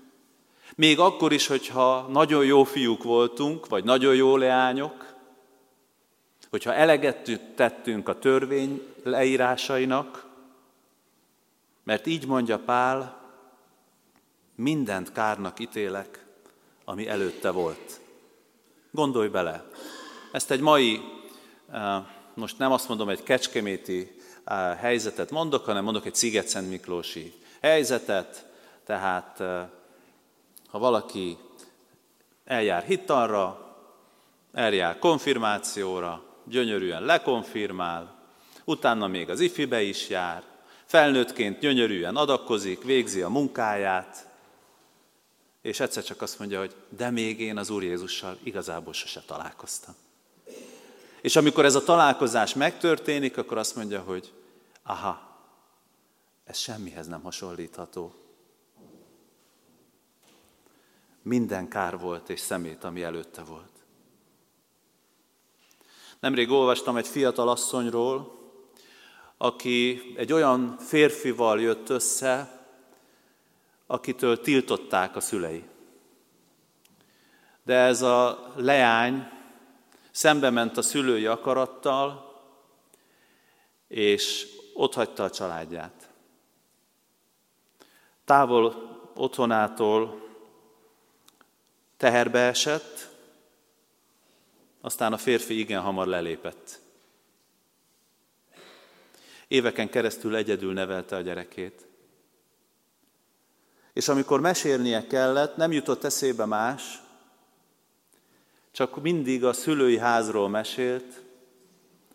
még 0.76 1.00
akkor 1.00 1.32
is, 1.34 1.48
hogyha 1.48 2.08
nagyon 2.10 2.46
jó 2.46 2.64
fiúk 2.64 3.04
voltunk, 3.04 3.68
vagy 3.68 3.84
nagyon 3.84 4.16
jó 4.16 4.38
leányok, 4.38 5.16
hogyha 6.50 6.74
eleget 6.74 7.42
tettünk 7.56 8.10
a 8.10 8.20
törvény 8.20 8.82
leírásainak, 9.04 10.28
mert 11.84 12.08
így 12.08 12.28
mondja 12.28 12.60
Pál, 12.60 13.19
mindent 14.60 15.12
kárnak 15.12 15.60
ítélek, 15.60 16.26
ami 16.86 17.08
előtte 17.08 17.50
volt. 17.50 18.00
Gondolj 18.92 19.28
bele, 19.28 19.70
ezt 20.32 20.52
egy 20.52 20.60
mai, 20.60 21.02
eh, 21.72 22.04
most 22.34 22.58
nem 22.58 22.72
azt 22.72 22.88
mondom, 22.88 23.10
egy 23.10 23.24
kecskeméti 23.24 24.22
eh, 24.44 24.78
helyzetet 24.78 25.32
mondok, 25.32 25.66
hanem 25.66 25.84
mondok 25.84 26.06
egy 26.06 26.16
Sziget-Szent 26.16 26.70
Miklósi 26.70 27.34
helyzetet, 27.62 28.46
tehát 28.86 29.40
eh, 29.40 29.66
ha 30.68 30.80
valaki 30.80 31.38
eljár 32.46 32.84
hittanra, 32.84 33.76
eljár 34.54 35.00
konfirmációra, 35.00 36.24
gyönyörűen 36.44 37.04
lekonfirmál, 37.04 38.16
utána 38.64 39.08
még 39.08 39.30
az 39.30 39.40
ifibe 39.40 39.82
is 39.82 40.10
jár, 40.10 40.44
felnőttként 40.86 41.60
gyönyörűen 41.60 42.16
adakozik, 42.16 42.84
végzi 42.84 43.22
a 43.22 43.30
munkáját, 43.30 44.29
és 45.70 45.80
egyszer 45.80 46.04
csak 46.04 46.22
azt 46.22 46.40
mondja, 46.40 46.60
hogy 46.60 46.76
de 46.90 47.10
még 47.10 47.40
én 47.40 47.58
az 47.58 47.70
Úr 47.70 47.84
Jézussal 47.84 48.38
igazából 48.44 48.94
sose 48.94 49.22
találkoztam. 49.22 49.96
És 51.22 51.36
amikor 51.36 51.66
ez 51.66 51.76
a 51.76 51.84
találkozás 51.84 52.54
megtörténik, 52.54 53.38
akkor 53.38 53.58
azt 53.58 53.76
mondja, 53.76 54.02
hogy 54.02 54.34
aha, 54.84 55.38
ez 56.44 56.58
semmihez 56.58 57.08
nem 57.08 57.22
hasonlítható. 57.22 58.14
Minden 61.22 61.68
kár 61.68 62.00
volt 62.00 62.30
és 62.30 62.40
szemét, 62.40 62.84
ami 62.84 63.04
előtte 63.04 63.42
volt. 63.42 63.72
Nemrég 66.20 66.50
olvastam 66.50 66.98
egy 66.98 67.08
fiatal 67.08 67.50
asszonyról, 67.50 68.40
aki 69.38 70.02
egy 70.18 70.34
olyan 70.34 70.78
férfival 70.78 71.62
jött 71.62 71.90
össze, 71.90 72.59
akitől 73.92 74.42
tiltották 74.42 75.16
a 75.16 75.20
szülei. 75.20 75.64
De 77.64 77.74
ez 77.76 78.02
a 78.02 78.52
leány 78.56 79.30
szembe 80.12 80.50
ment 80.50 80.78
a 80.78 80.82
szülői 80.82 81.26
akarattal, 81.26 82.42
és 83.88 84.48
hagyta 84.94 85.24
a 85.24 85.30
családját. 85.30 86.10
Távol 88.26 88.76
otthonától 89.16 90.28
teherbe 91.98 92.40
esett, 92.40 93.10
aztán 94.82 95.14
a 95.14 95.18
férfi 95.18 95.60
igen 95.60 95.82
hamar 95.82 96.08
lelépett. 96.08 96.80
Éveken 99.48 99.90
keresztül 99.90 100.36
egyedül 100.36 100.74
nevelte 100.74 101.16
a 101.16 101.22
gyerekét. 101.22 101.89
És 104.00 104.08
amikor 104.08 104.40
mesélnie 104.40 105.08
kellett, 105.08 105.56
nem 105.56 105.72
jutott 105.72 106.04
eszébe 106.04 106.46
más, 106.46 107.02
csak 108.72 109.02
mindig 109.02 109.44
a 109.44 109.54
szülői 109.54 109.98
házról 109.98 110.50
mesélt, 110.50 111.22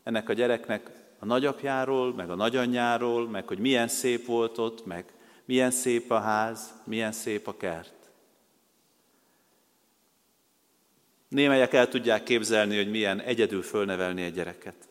ennek 0.03 0.29
a 0.29 0.33
gyereknek 0.33 0.91
a 1.19 1.25
nagyapjáról, 1.25 2.15
meg 2.15 2.31
a 2.31 2.35
nagyanyjáról, 2.35 3.29
meg 3.29 3.47
hogy 3.47 3.59
milyen 3.59 3.89
szép 3.89 4.27
volt 4.27 4.59
ott, 4.59 4.87
meg 4.87 5.13
milyen 5.45 5.71
szép 5.71 6.11
a 6.11 6.19
ház, 6.19 6.73
milyen 6.85 7.13
szép 7.13 7.47
a 7.49 7.57
kert. 7.57 8.11
Némelyek 11.29 11.73
el 11.73 11.89
tudják 11.89 12.23
képzelni, 12.23 12.77
hogy 12.77 12.91
milyen 12.91 13.21
egyedül 13.21 13.63
fölnevelni 13.63 14.23
egy 14.23 14.35
gyereket. 14.35 14.89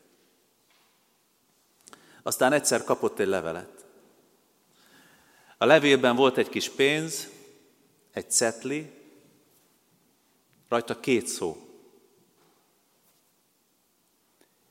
Aztán 2.23 2.53
egyszer 2.53 2.84
kapott 2.84 3.19
egy 3.19 3.27
levelet. 3.27 3.83
A 5.63 5.65
levélben 5.65 6.15
volt 6.15 6.38
egy 6.38 6.49
kis 6.49 6.69
pénz, 6.69 7.30
egy 8.12 8.32
cetli, 8.32 8.91
rajta 10.67 10.99
két 10.99 11.28
szó. 11.28 11.67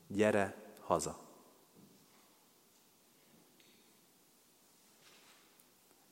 Gyere 0.07 0.55
haza. 0.79 1.19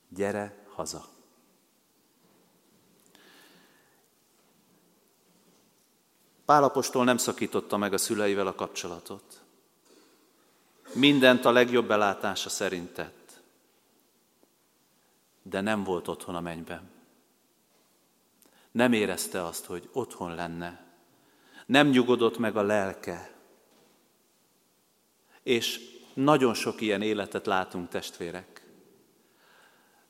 Gyere 0.10 0.66
haza. 0.68 1.08
Pálapostól 6.46 7.04
nem 7.04 7.18
szakította 7.18 7.78
meg 7.78 7.94
a 7.94 7.98
szüleivel 7.98 8.48
a 8.48 8.56
kapcsolatot. 8.56 9.42
Mindent 10.94 11.46
a 11.46 11.52
legjobb 11.52 11.88
belátása 11.88 12.50
szerint 12.50 12.94
tett. 12.94 13.21
De 15.52 15.62
nem 15.62 15.84
volt 15.84 16.08
otthon 16.08 16.36
a 16.36 16.42
mennyben. 16.42 16.90
Nem 18.72 18.94
érezte 18.94 19.46
azt, 19.46 19.66
hogy 19.66 19.90
otthon 19.94 20.36
lenne. 20.36 20.86
Nem 21.66 21.88
nyugodott 21.88 22.38
meg 22.38 22.56
a 22.56 22.62
lelke. 22.62 23.34
És 25.44 25.80
nagyon 26.14 26.54
sok 26.54 26.82
ilyen 26.82 27.02
életet 27.02 27.46
látunk, 27.46 27.90
testvérek. 27.90 28.66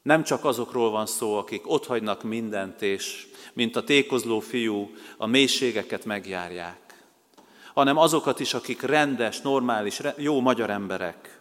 Nem 0.02 0.24
csak 0.24 0.46
azokról 0.46 0.90
van 0.90 1.06
szó, 1.06 1.38
akik 1.38 1.70
otthagynak 1.70 2.24
mindent, 2.24 2.82
és 2.82 3.28
mint 3.54 3.76
a 3.76 3.84
tékozló 3.84 4.40
fiú 4.40 4.92
a 5.18 5.26
mélységeket 5.26 6.06
megjárják, 6.06 7.04
hanem 7.74 7.98
azokat 7.98 8.40
is, 8.40 8.54
akik 8.54 8.82
rendes, 8.82 9.42
normális, 9.42 10.02
jó 10.18 10.40
magyar 10.40 10.70
emberek, 10.70 11.40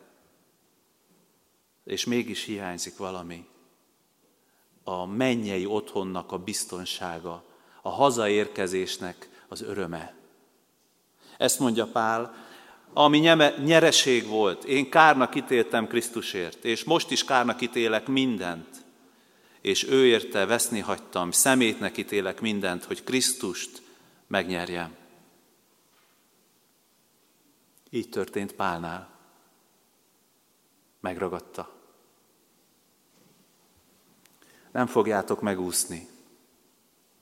és 1.85 2.05
mégis 2.05 2.45
hiányzik 2.45 2.97
valami. 2.97 3.50
A 4.91 5.07
mennyei 5.07 5.67
otthonnak 5.67 6.33
a 6.33 6.39
biztonsága, 6.39 7.45
a 7.83 7.89
hazaérkezésnek 7.89 9.45
az 9.49 9.63
öröme. 9.63 10.15
Ezt 11.39 11.59
mondja 11.59 11.87
Pál, 11.87 12.35
ami 12.93 13.19
nyereség 13.65 14.27
volt, 14.27 14.65
én 14.65 14.91
kárnak 14.91 15.35
ítéltem 15.35 15.87
Krisztusért, 15.87 16.65
és 16.65 16.85
most 16.85 17.11
is 17.11 17.25
kárnak 17.25 17.61
ítélek 17.61 18.07
mindent, 18.07 18.85
és 19.61 19.89
ő 19.89 20.07
érte 20.07 20.47
veszni 20.47 20.81
hagytam, 20.81 21.31
szemétnek 21.31 21.97
ítélek 21.97 22.41
mindent, 22.41 22.85
hogy 22.85 23.05
Krisztust 23.05 23.83
megnyerjem. 24.27 24.97
Így 27.91 28.09
történt 28.09 28.53
Pálnál. 28.53 29.11
Megragadta. 31.01 31.80
Nem 34.73 34.87
fogjátok 34.87 35.41
megúszni. 35.41 36.09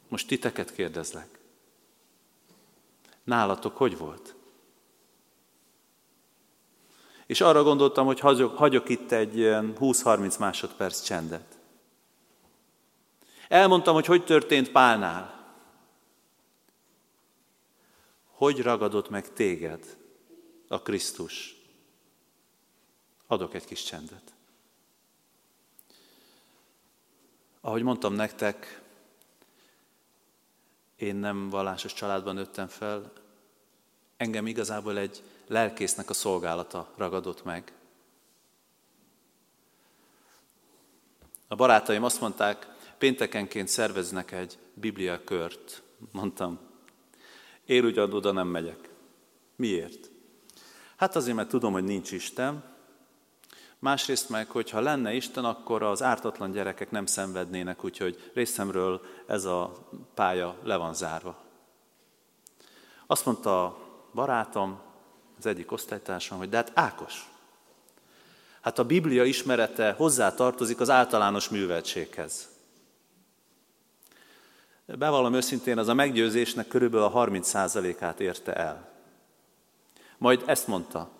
Most 0.08 0.28
titeket 0.28 0.72
kérdezlek. 0.72 1.38
Nálatok 3.24 3.76
hogy 3.76 3.98
volt? 3.98 4.34
És 7.26 7.40
arra 7.40 7.62
gondoltam, 7.62 8.06
hogy 8.06 8.20
hagyok, 8.20 8.56
hagyok 8.56 8.88
itt 8.88 9.12
egy 9.12 9.34
20-30 9.34 10.38
másodperc 10.38 11.00
csendet. 11.00 11.58
Elmondtam, 13.48 13.94
hogy 13.94 14.06
hogy 14.06 14.24
történt 14.24 14.70
Pálnál. 14.70 15.54
Hogy 18.30 18.62
ragadott 18.62 19.08
meg 19.08 19.32
téged 19.32 19.96
a 20.68 20.82
Krisztus? 20.82 21.56
Adok 23.26 23.54
egy 23.54 23.64
kis 23.64 23.82
csendet. 23.84 24.37
Ahogy 27.68 27.82
mondtam 27.82 28.12
nektek, 28.12 28.80
én 30.96 31.16
nem 31.16 31.48
vallásos 31.48 31.92
családban 31.92 32.34
nőttem 32.34 32.66
fel, 32.66 33.12
engem 34.16 34.46
igazából 34.46 34.98
egy 34.98 35.22
lelkésznek 35.46 36.10
a 36.10 36.12
szolgálata 36.12 36.92
ragadott 36.96 37.44
meg. 37.44 37.72
A 41.48 41.54
barátaim 41.54 42.04
azt 42.04 42.20
mondták, 42.20 42.66
péntekenként 42.98 43.68
szerveznek 43.68 44.32
egy 44.32 44.58
bibliakört. 44.74 45.82
Mondtam, 46.12 46.58
én 47.64 47.84
ugyan 47.84 48.12
oda 48.12 48.32
nem 48.32 48.48
megyek. 48.48 48.88
Miért? 49.56 50.10
Hát 50.96 51.16
azért, 51.16 51.36
mert 51.36 51.48
tudom, 51.48 51.72
hogy 51.72 51.84
nincs 51.84 52.12
Isten, 52.12 52.64
Másrészt 53.78 54.28
meg, 54.28 54.50
hogyha 54.50 54.80
lenne 54.80 55.14
Isten, 55.14 55.44
akkor 55.44 55.82
az 55.82 56.02
ártatlan 56.02 56.50
gyerekek 56.50 56.90
nem 56.90 57.06
szenvednének, 57.06 57.84
úgyhogy 57.84 58.30
részemről 58.34 59.00
ez 59.26 59.44
a 59.44 59.88
pálya 60.14 60.56
le 60.62 60.76
van 60.76 60.94
zárva. 60.94 61.36
Azt 63.06 63.24
mondta 63.24 63.78
barátom, 64.14 64.80
az 65.38 65.46
egyik 65.46 65.72
osztálytársam, 65.72 66.38
hogy 66.38 66.48
de 66.48 66.56
hát 66.56 66.72
Ákos, 66.74 67.30
hát 68.60 68.78
a 68.78 68.84
Biblia 68.84 69.24
ismerete 69.24 69.92
hozzá 69.92 70.34
tartozik 70.34 70.80
az 70.80 70.90
általános 70.90 71.48
műveltséghez. 71.48 72.48
Bevallom 74.86 75.34
őszintén, 75.34 75.78
az 75.78 75.88
a 75.88 75.94
meggyőzésnek 75.94 76.68
körülbelül 76.68 77.06
a 77.06 77.26
30%-át 77.26 78.20
érte 78.20 78.54
el. 78.54 78.92
Majd 80.18 80.42
ezt 80.46 80.66
mondta, 80.66 81.10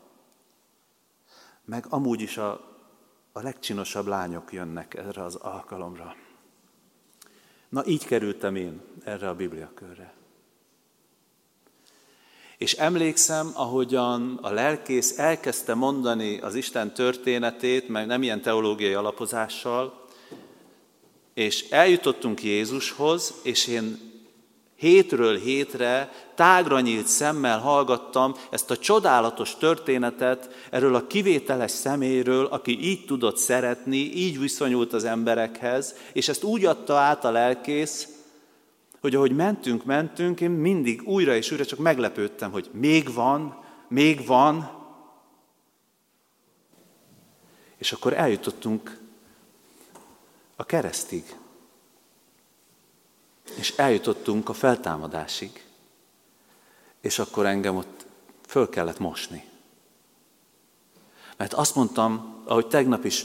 meg 1.69 1.87
amúgy 1.89 2.21
is 2.21 2.37
a, 2.37 2.51
a 3.33 3.41
legcsinosabb 3.41 4.07
lányok 4.07 4.53
jönnek 4.53 4.95
erre 4.95 5.23
az 5.23 5.35
alkalomra. 5.35 6.17
Na 7.69 7.87
így 7.87 8.07
kerültem 8.07 8.57
én 8.57 8.81
erre 9.05 9.29
a 9.29 9.35
bibliakörre. 9.35 10.15
És 12.57 12.73
emlékszem, 12.73 13.51
ahogyan 13.55 14.39
a 14.43 14.51
lelkész 14.51 15.19
elkezdte 15.19 15.75
mondani 15.75 16.39
az 16.39 16.55
Isten 16.55 16.95
történetét, 16.95 17.89
meg 17.89 18.07
nem 18.07 18.23
ilyen 18.23 18.43
teológiai 18.43 18.95
alapozással, 18.95 20.07
és 21.35 21.71
eljutottunk 21.71 22.43
Jézushoz, 22.43 23.35
és 23.43 23.67
én 23.67 24.13
hétről 24.79 25.39
hétre 25.39 26.13
tágra 26.35 26.81
nyílt 26.81 27.07
szemmel 27.07 27.59
hallgattam 27.59 28.35
ezt 28.51 28.71
a 28.71 28.77
csodálatos 28.77 29.57
történetet 29.57 30.67
erről 30.71 30.95
a 30.95 31.07
kivételes 31.07 31.71
szeméről, 31.71 32.45
aki 32.45 32.89
így 32.89 33.05
tudott 33.05 33.37
szeretni, 33.37 33.97
így 33.97 34.41
viszonyult 34.41 34.93
az 34.93 35.05
emberekhez, 35.05 35.95
és 36.13 36.29
ezt 36.29 36.43
úgy 36.43 36.65
adta 36.65 36.97
át 36.97 37.25
a 37.25 37.31
lelkész, 37.31 38.09
hogy 39.01 39.15
ahogy 39.15 39.33
mentünk, 39.33 39.85
mentünk, 39.85 40.41
én 40.41 40.51
mindig 40.51 41.03
újra 41.09 41.35
és 41.35 41.51
újra 41.51 41.65
csak 41.65 41.79
meglepődtem, 41.79 42.51
hogy 42.51 42.71
még 42.73 43.13
van, 43.15 43.65
még 43.89 44.27
van, 44.27 44.71
és 47.79 47.93
akkor 47.93 48.13
eljutottunk 48.13 48.99
a 50.57 50.65
keresztig. 50.65 51.38
És 53.55 53.75
eljutottunk 53.77 54.49
a 54.49 54.53
feltámadásig. 54.53 55.65
És 57.01 57.19
akkor 57.19 57.47
engem 57.47 57.77
ott 57.77 58.07
föl 58.47 58.69
kellett 58.69 58.99
mosni. 58.99 59.45
Mert 61.37 61.53
azt 61.53 61.75
mondtam, 61.75 62.43
ahogy 62.45 62.67
tegnap 62.67 63.05
is, 63.05 63.25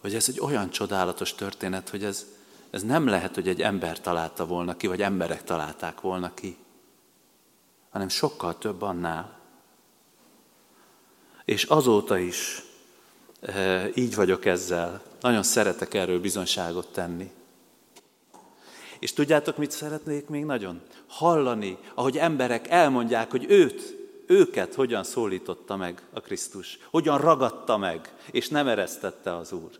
hogy 0.00 0.14
ez 0.14 0.28
egy 0.28 0.40
olyan 0.40 0.70
csodálatos 0.70 1.34
történet, 1.34 1.88
hogy 1.88 2.04
ez, 2.04 2.26
ez 2.70 2.82
nem 2.82 3.06
lehet, 3.06 3.34
hogy 3.34 3.48
egy 3.48 3.62
ember 3.62 4.00
találta 4.00 4.46
volna 4.46 4.76
ki, 4.76 4.86
vagy 4.86 5.02
emberek 5.02 5.44
találták 5.44 6.00
volna 6.00 6.34
ki, 6.34 6.56
hanem 7.90 8.08
sokkal 8.08 8.58
több 8.58 8.82
annál. 8.82 9.38
És 11.44 11.64
azóta 11.64 12.18
is 12.18 12.62
e, 13.40 13.88
így 13.94 14.14
vagyok 14.14 14.44
ezzel. 14.44 15.02
Nagyon 15.20 15.42
szeretek 15.42 15.94
erről 15.94 16.20
bizonyságot 16.20 16.92
tenni. 16.92 17.30
És 18.98 19.12
tudjátok, 19.12 19.56
mit 19.56 19.70
szeretnék 19.70 20.28
még 20.28 20.44
nagyon? 20.44 20.80
Hallani, 21.06 21.78
ahogy 21.94 22.18
emberek 22.18 22.68
elmondják, 22.68 23.30
hogy 23.30 23.44
őt, 23.48 23.96
őket 24.26 24.74
hogyan 24.74 25.04
szólította 25.04 25.76
meg 25.76 26.02
a 26.12 26.20
Krisztus, 26.20 26.78
hogyan 26.90 27.18
ragadta 27.18 27.76
meg, 27.76 28.14
és 28.30 28.48
nem 28.48 28.68
eresztette 28.68 29.36
az 29.36 29.52
Úr. 29.52 29.70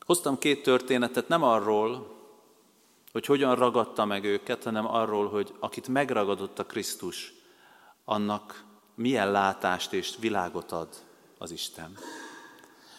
Hoztam 0.00 0.38
két 0.38 0.62
történetet 0.62 1.28
nem 1.28 1.42
arról, 1.42 2.16
hogy 3.12 3.26
hogyan 3.26 3.54
ragadta 3.54 4.04
meg 4.04 4.24
őket, 4.24 4.64
hanem 4.64 4.86
arról, 4.86 5.28
hogy 5.28 5.54
akit 5.58 5.88
megragadott 5.88 6.58
a 6.58 6.66
Krisztus, 6.66 7.34
annak 8.04 8.64
milyen 8.94 9.30
látást 9.30 9.92
és 9.92 10.14
világot 10.20 10.72
ad 10.72 10.88
az 11.38 11.50
Isten 11.50 11.98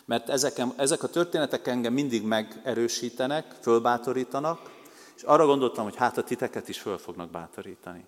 mert 0.09 0.29
ezek, 0.29 0.61
ezek 0.75 1.03
a 1.03 1.07
történetek 1.07 1.67
engem 1.67 1.93
mindig 1.93 2.23
megerősítenek, 2.23 3.55
fölbátorítanak, 3.61 4.71
és 5.15 5.23
arra 5.23 5.45
gondoltam, 5.45 5.83
hogy 5.83 5.95
hát 5.95 6.17
a 6.17 6.23
titeket 6.23 6.69
is 6.69 6.79
föl 6.79 6.97
fognak 6.97 7.29
bátorítani. 7.29 8.05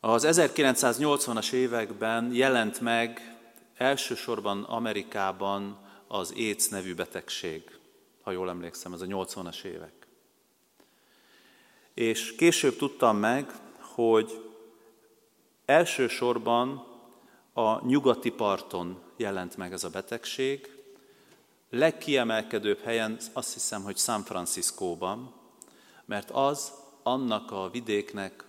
Az 0.00 0.26
1980-as 0.26 1.52
években 1.52 2.32
jelent 2.32 2.80
meg 2.80 3.36
elsősorban 3.76 4.62
Amerikában 4.62 5.78
az 6.08 6.32
AIDS 6.36 6.68
nevű 6.68 6.94
betegség, 6.94 7.78
ha 8.22 8.30
jól 8.30 8.48
emlékszem, 8.48 8.92
ez 8.92 9.00
a 9.00 9.06
80-as 9.06 9.64
évek. 9.64 10.06
És 11.94 12.34
később 12.34 12.76
tudtam 12.76 13.16
meg, 13.16 13.52
hogy 13.78 14.42
elsősorban 15.64 16.93
a 17.54 17.86
nyugati 17.86 18.30
parton 18.30 19.00
jelent 19.16 19.56
meg 19.56 19.72
ez 19.72 19.84
a 19.84 19.90
betegség. 19.90 20.70
Legkiemelkedőbb 21.70 22.80
helyen 22.80 23.18
azt 23.32 23.52
hiszem, 23.52 23.82
hogy 23.82 23.96
San 23.96 24.22
Franciscóban, 24.22 25.34
mert 26.04 26.30
az 26.30 26.72
annak 27.02 27.50
a 27.50 27.70
vidéknek 27.70 28.44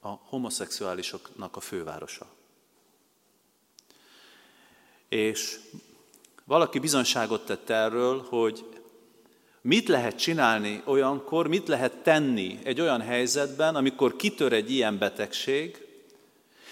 a 0.00 0.08
homoszexuálisoknak 0.08 1.56
a 1.56 1.60
fővárosa. 1.60 2.26
És 5.08 5.58
valaki 6.44 6.78
bizonságot 6.78 7.46
tett 7.46 7.70
erről, 7.70 8.26
hogy 8.28 8.64
mit 9.60 9.88
lehet 9.88 10.18
csinálni 10.18 10.82
olyankor, 10.84 11.48
mit 11.48 11.68
lehet 11.68 12.02
tenni 12.02 12.58
egy 12.62 12.80
olyan 12.80 13.00
helyzetben, 13.00 13.76
amikor 13.76 14.16
kitör 14.16 14.52
egy 14.52 14.70
ilyen 14.70 14.98
betegség, 14.98 15.89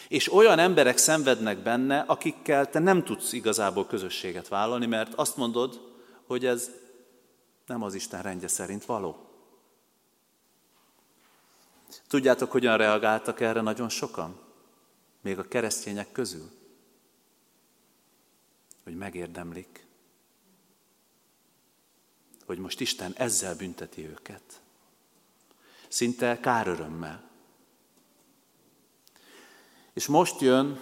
és 0.09 0.33
olyan 0.33 0.59
emberek 0.59 0.97
szenvednek 0.97 1.59
benne, 1.59 1.99
akikkel 1.99 2.71
te 2.71 2.79
nem 2.79 3.05
tudsz 3.05 3.33
igazából 3.33 3.87
közösséget 3.87 4.49
vállalni, 4.49 4.87
mert 4.87 5.15
azt 5.15 5.37
mondod, 5.37 5.81
hogy 6.27 6.47
ez 6.47 6.71
nem 7.67 7.83
az 7.83 7.95
Isten 7.95 8.23
rendje 8.23 8.49
szerint 8.49 8.85
való. 8.85 9.29
Tudjátok, 12.09 12.51
hogyan 12.51 12.77
reagáltak 12.77 13.41
erre 13.41 13.61
nagyon 13.61 13.89
sokan? 13.89 14.41
Még 15.21 15.39
a 15.39 15.49
keresztények 15.49 16.13
közül? 16.13 16.51
Hogy 18.85 18.97
megérdemlik. 18.97 19.87
Hogy 22.47 22.59
most 22.59 22.81
Isten 22.81 23.13
ezzel 23.17 23.57
bünteti 23.57 24.09
őket. 24.09 24.61
Szinte 25.89 26.41
kárörömmel. 26.41 27.28
És 29.99 30.07
most 30.07 30.41
jön, 30.41 30.79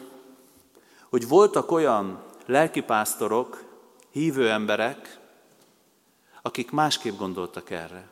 hogy 1.08 1.28
voltak 1.28 1.70
olyan 1.70 2.22
lelkipásztorok, 2.46 3.64
hívő 4.10 4.50
emberek, 4.50 5.18
akik 6.42 6.70
másképp 6.70 7.16
gondoltak 7.16 7.70
erre. 7.70 8.08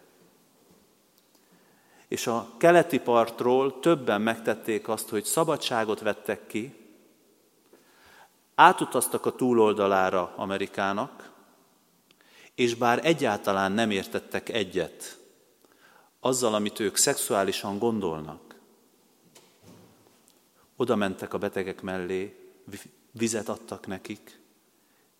És 2.08 2.26
a 2.26 2.48
keleti 2.56 2.98
partról 2.98 3.80
többen 3.80 4.20
megtették 4.20 4.88
azt, 4.88 5.08
hogy 5.08 5.24
szabadságot 5.24 6.00
vettek 6.00 6.46
ki, 6.46 6.76
átutaztak 8.54 9.26
a 9.26 9.34
túloldalára 9.34 10.34
Amerikának, 10.36 11.32
és 12.54 12.74
bár 12.74 13.06
egyáltalán 13.06 13.72
nem 13.72 13.90
értettek 13.90 14.48
egyet 14.48 15.18
azzal, 16.20 16.54
amit 16.54 16.80
ők 16.80 16.96
szexuálisan 16.96 17.78
gondolnak, 17.78 18.43
oda 20.84 20.96
mentek 20.96 21.34
a 21.34 21.38
betegek 21.38 21.82
mellé, 21.82 22.36
vizet 23.12 23.48
adtak 23.48 23.86
nekik, 23.86 24.40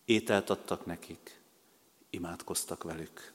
ételt 0.04 0.50
adtak 0.50 0.86
nekik, 0.86 1.40
imádkoztak 2.10 2.82
velük. 2.82 3.32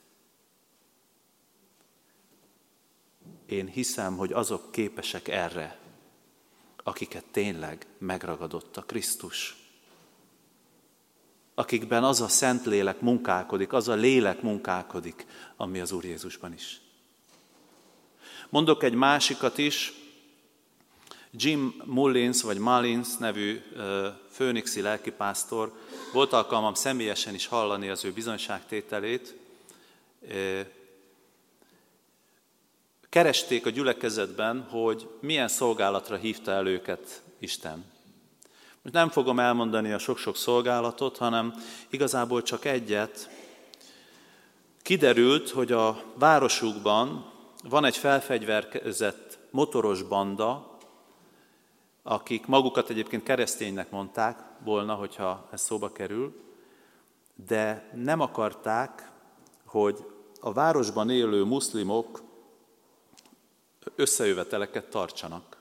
Én 3.46 3.66
hiszem, 3.66 4.16
hogy 4.16 4.32
azok 4.32 4.72
képesek 4.72 5.28
erre, 5.28 5.78
akiket 6.76 7.24
tényleg 7.24 7.86
megragadott 7.98 8.76
a 8.76 8.82
Krisztus. 8.82 9.56
Akikben 11.54 12.04
az 12.04 12.20
a 12.20 12.28
szent 12.28 12.64
lélek 12.64 13.00
munkálkodik, 13.00 13.72
az 13.72 13.88
a 13.88 13.94
lélek 13.94 14.42
munkálkodik, 14.42 15.26
ami 15.56 15.80
az 15.80 15.92
Úr 15.92 16.04
Jézusban 16.04 16.52
is. 16.52 16.80
Mondok 18.48 18.82
egy 18.82 18.94
másikat 18.94 19.58
is, 19.58 19.99
Jim 21.32 21.82
Mullins, 21.84 22.42
vagy 22.42 22.58
Mullins 22.58 23.16
nevű 23.16 23.62
főnixi 24.30 24.80
lelkipásztor, 24.80 25.72
volt 26.12 26.32
alkalmam 26.32 26.74
személyesen 26.74 27.34
is 27.34 27.46
hallani 27.46 27.88
az 27.88 28.04
ő 28.04 28.12
bizonyságtételét, 28.12 29.36
keresték 33.08 33.66
a 33.66 33.70
gyülekezetben, 33.70 34.62
hogy 34.70 35.08
milyen 35.20 35.48
szolgálatra 35.48 36.16
hívta 36.16 36.50
el 36.50 36.66
őket 36.66 37.22
Isten. 37.38 37.84
Most 38.82 38.94
nem 38.94 39.08
fogom 39.08 39.38
elmondani 39.38 39.92
a 39.92 39.98
sok-sok 39.98 40.36
szolgálatot, 40.36 41.16
hanem 41.16 41.54
igazából 41.88 42.42
csak 42.42 42.64
egyet. 42.64 43.30
Kiderült, 44.82 45.50
hogy 45.50 45.72
a 45.72 46.02
városukban 46.14 47.32
van 47.62 47.84
egy 47.84 47.96
felfegyverkezett 47.96 49.38
motoros 49.50 50.02
banda, 50.02 50.69
akik 52.02 52.46
magukat 52.46 52.90
egyébként 52.90 53.22
kereszténynek 53.22 53.90
mondták 53.90 54.38
volna, 54.64 54.94
hogyha 54.94 55.48
ez 55.52 55.60
szóba 55.60 55.92
kerül, 55.92 56.44
de 57.46 57.90
nem 57.94 58.20
akarták, 58.20 59.10
hogy 59.64 60.06
a 60.40 60.52
városban 60.52 61.10
élő 61.10 61.44
muszlimok 61.44 62.22
összejöveteleket 63.94 64.90
tartsanak. 64.90 65.60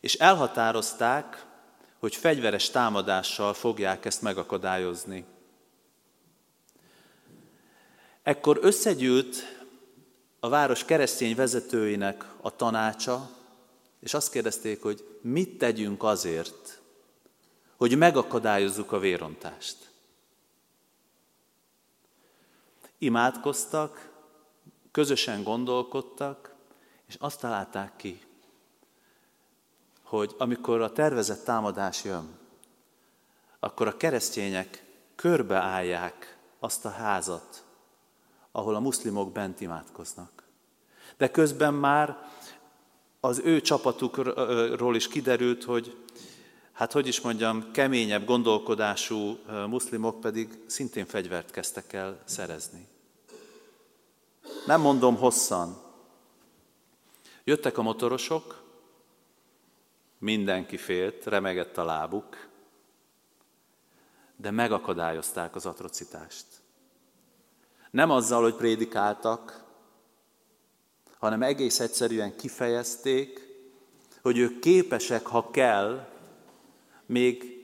És 0.00 0.14
elhatározták, 0.14 1.46
hogy 1.98 2.16
fegyveres 2.16 2.70
támadással 2.70 3.54
fogják 3.54 4.04
ezt 4.04 4.22
megakadályozni. 4.22 5.24
Ekkor 8.22 8.58
összegyűlt 8.62 9.36
a 10.40 10.48
város 10.48 10.84
keresztény 10.84 11.34
vezetőinek 11.34 12.24
a 12.40 12.56
tanácsa, 12.56 13.30
és 14.04 14.14
azt 14.14 14.30
kérdezték, 14.30 14.82
hogy 14.82 15.18
mit 15.20 15.58
tegyünk 15.58 16.02
azért, 16.02 16.80
hogy 17.76 17.96
megakadályozzuk 17.96 18.92
a 18.92 18.98
vérontást. 18.98 19.90
Imádkoztak, 22.98 24.12
közösen 24.90 25.42
gondolkodtak, 25.42 26.54
és 27.06 27.16
azt 27.18 27.40
találták 27.40 27.96
ki, 27.96 28.22
hogy 30.02 30.34
amikor 30.38 30.80
a 30.80 30.92
tervezett 30.92 31.44
támadás 31.44 32.04
jön, 32.04 32.38
akkor 33.58 33.86
a 33.86 33.96
keresztények 33.96 34.84
körbeállják 35.14 36.38
azt 36.58 36.84
a 36.84 36.90
házat, 36.90 37.64
ahol 38.52 38.74
a 38.74 38.80
muszlimok 38.80 39.32
bent 39.32 39.60
imádkoznak. 39.60 40.42
De 41.16 41.30
közben 41.30 41.74
már 41.74 42.32
az 43.24 43.40
ő 43.44 43.60
csapatukról 43.60 44.96
is 44.96 45.08
kiderült, 45.08 45.64
hogy 45.64 45.96
hát 46.72 46.92
hogy 46.92 47.06
is 47.06 47.20
mondjam, 47.20 47.70
keményebb 47.72 48.24
gondolkodású 48.24 49.38
muszlimok 49.66 50.20
pedig 50.20 50.58
szintén 50.66 51.06
fegyvert 51.06 51.50
kezdtek 51.50 51.92
el 51.92 52.22
szerezni. 52.24 52.88
Nem 54.66 54.80
mondom 54.80 55.16
hosszan. 55.16 55.76
Jöttek 57.44 57.78
a 57.78 57.82
motorosok, 57.82 58.62
mindenki 60.18 60.76
félt, 60.76 61.24
remegett 61.24 61.78
a 61.78 61.84
lábuk, 61.84 62.48
de 64.36 64.50
megakadályozták 64.50 65.54
az 65.54 65.66
atrocitást. 65.66 66.46
Nem 67.90 68.10
azzal, 68.10 68.42
hogy 68.42 68.54
prédikáltak, 68.54 69.63
hanem 71.24 71.42
egész 71.42 71.80
egyszerűen 71.80 72.36
kifejezték, 72.36 73.56
hogy 74.22 74.38
ők 74.38 74.58
képesek, 74.58 75.26
ha 75.26 75.50
kell, 75.50 76.08
még 77.06 77.62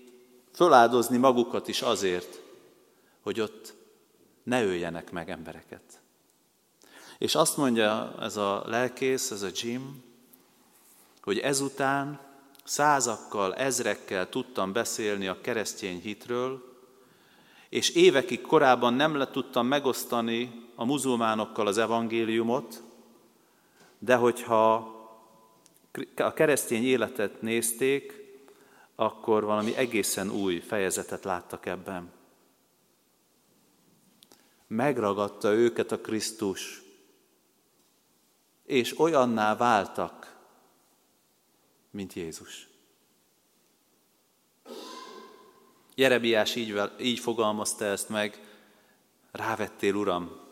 föláldozni 0.55 1.17
magukat 1.17 1.69
is 1.69 1.83
azért, 1.83 2.41
hogy 3.21 3.41
ott 3.41 3.75
ne 4.43 4.65
öljenek 4.65 5.13
meg 5.13 5.31
embereket. 5.31 6.01
És 7.19 7.35
azt 7.35 7.57
mondja 7.57 8.15
ez 8.21 8.37
a 8.37 8.63
lelkész, 8.67 9.31
ez 9.31 9.43
a 9.43 9.49
Jim, 9.55 10.03
hogy 11.23 11.39
ezután 11.39 12.21
százakkal, 12.65 13.55
ezrekkel 13.55 14.29
tudtam 14.29 14.73
beszélni 14.73 15.27
a 15.27 15.41
keresztény 15.41 16.01
hitről, 16.01 16.79
és 17.69 17.91
évekig 17.91 18.41
korábban 18.41 18.95
nem 18.95 19.17
le 19.17 19.31
tudtam 19.31 19.67
megosztani 19.67 20.69
a 20.75 20.85
muzulmánokkal 20.85 21.67
az 21.67 21.79
evangéliumot, 21.79 22.89
de 24.03 24.17
hogyha 24.17 24.99
a 26.17 26.33
keresztény 26.33 26.85
életet 26.85 27.43
nézték, 27.43 28.15
akkor 28.95 29.45
valami 29.45 29.77
egészen 29.77 30.31
új 30.31 30.59
fejezetet 30.59 31.25
láttak 31.25 31.67
ebben. 31.67 32.13
Megragadta 34.67 35.53
őket 35.53 35.93
a 35.93 36.01
Krisztus, 36.01 36.83
és 38.67 38.99
olyanná 38.99 39.57
váltak, 39.57 40.37
mint 41.91 42.13
Jézus. 42.13 42.69
Jerebiás 45.95 46.55
így, 46.55 46.81
így 47.01 47.19
fogalmazta 47.19 47.85
ezt 47.85 48.09
meg, 48.09 48.41
rávettél, 49.33 49.95
Uram, 49.95 50.50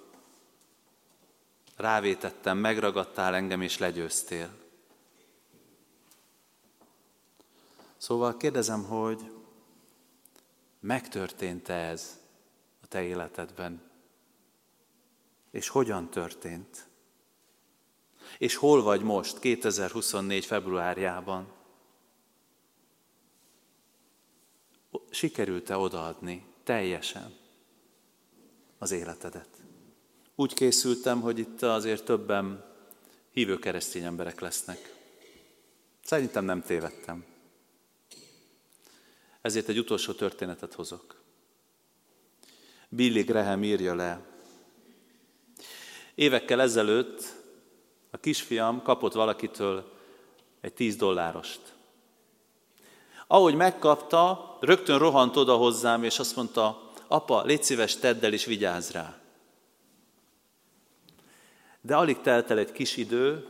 rávétettem, 1.79 2.59
megragadtál 2.59 3.35
engem 3.35 3.63
és 3.63 3.79
legyőztél. 3.79 4.51
Szóval 7.97 8.37
kérdezem, 8.37 8.85
hogy 8.85 9.33
megtörtént-e 10.81 11.75
ez 11.75 12.21
a 12.83 12.87
te 12.87 13.03
életedben? 13.03 13.91
És 15.51 15.69
hogyan 15.69 16.11
történt? 16.11 16.89
És 18.39 18.55
hol 18.55 18.83
vagy 18.83 19.03
most, 19.03 19.39
2024. 19.39 20.45
februárjában? 20.45 21.53
Sikerült-e 25.11 25.77
odaadni 25.77 26.47
teljesen 26.63 27.37
az 28.79 28.91
életedet? 28.91 29.58
Úgy 30.41 30.55
készültem, 30.55 31.21
hogy 31.21 31.39
itt 31.39 31.63
azért 31.63 32.05
többen 32.05 32.65
hívő 33.33 33.59
keresztény 33.59 34.03
emberek 34.03 34.41
lesznek. 34.41 34.95
Szerintem 36.05 36.45
nem 36.45 36.63
tévedtem. 36.63 37.25
Ezért 39.41 39.69
egy 39.69 39.79
utolsó 39.79 40.13
történetet 40.13 40.75
hozok. 40.75 41.21
Billy 42.89 43.23
Graham 43.23 43.65
írja 43.65 43.95
le. 43.95 44.21
Évekkel 46.15 46.61
ezelőtt 46.61 47.23
a 48.11 48.17
kisfiam 48.17 48.83
kapott 48.83 49.13
valakitől 49.13 49.93
egy 50.61 50.75
10 50.75 50.97
dollárost. 50.97 51.61
Ahogy 53.27 53.55
megkapta, 53.55 54.57
rögtön 54.61 54.99
rohant 54.99 55.37
oda 55.37 55.57
hozzám, 55.57 56.05
és 56.05 56.19
azt 56.19 56.37
mondta, 56.37 56.91
apa, 57.09 57.43
légy 57.43 57.63
szíves, 57.63 57.97
tedd 57.97 58.25
el, 58.25 58.33
és 58.33 58.45
vigyázz 58.45 58.91
rá. 58.91 59.18
De 61.81 61.97
alig 61.97 62.21
telt 62.21 62.51
el 62.51 62.59
egy 62.59 62.73
kis 62.73 62.97
idő, 62.97 63.49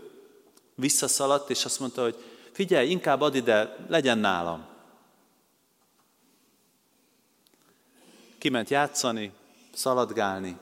visszaszaladt, 0.74 1.50
és 1.50 1.64
azt 1.64 1.80
mondta, 1.80 2.02
hogy 2.02 2.16
figyelj, 2.52 2.90
inkább 2.90 3.20
add 3.20 3.34
ide, 3.34 3.76
legyen 3.88 4.18
nálam. 4.18 4.66
Kiment 8.38 8.68
játszani, 8.68 9.32
szaladgálni, 9.74 10.58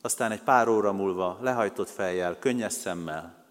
aztán 0.00 0.32
egy 0.32 0.42
pár 0.42 0.68
óra 0.68 0.92
múlva 0.92 1.38
lehajtott 1.40 1.88
fejjel, 1.88 2.38
könnyes 2.38 2.72
szemmel. 2.72 3.44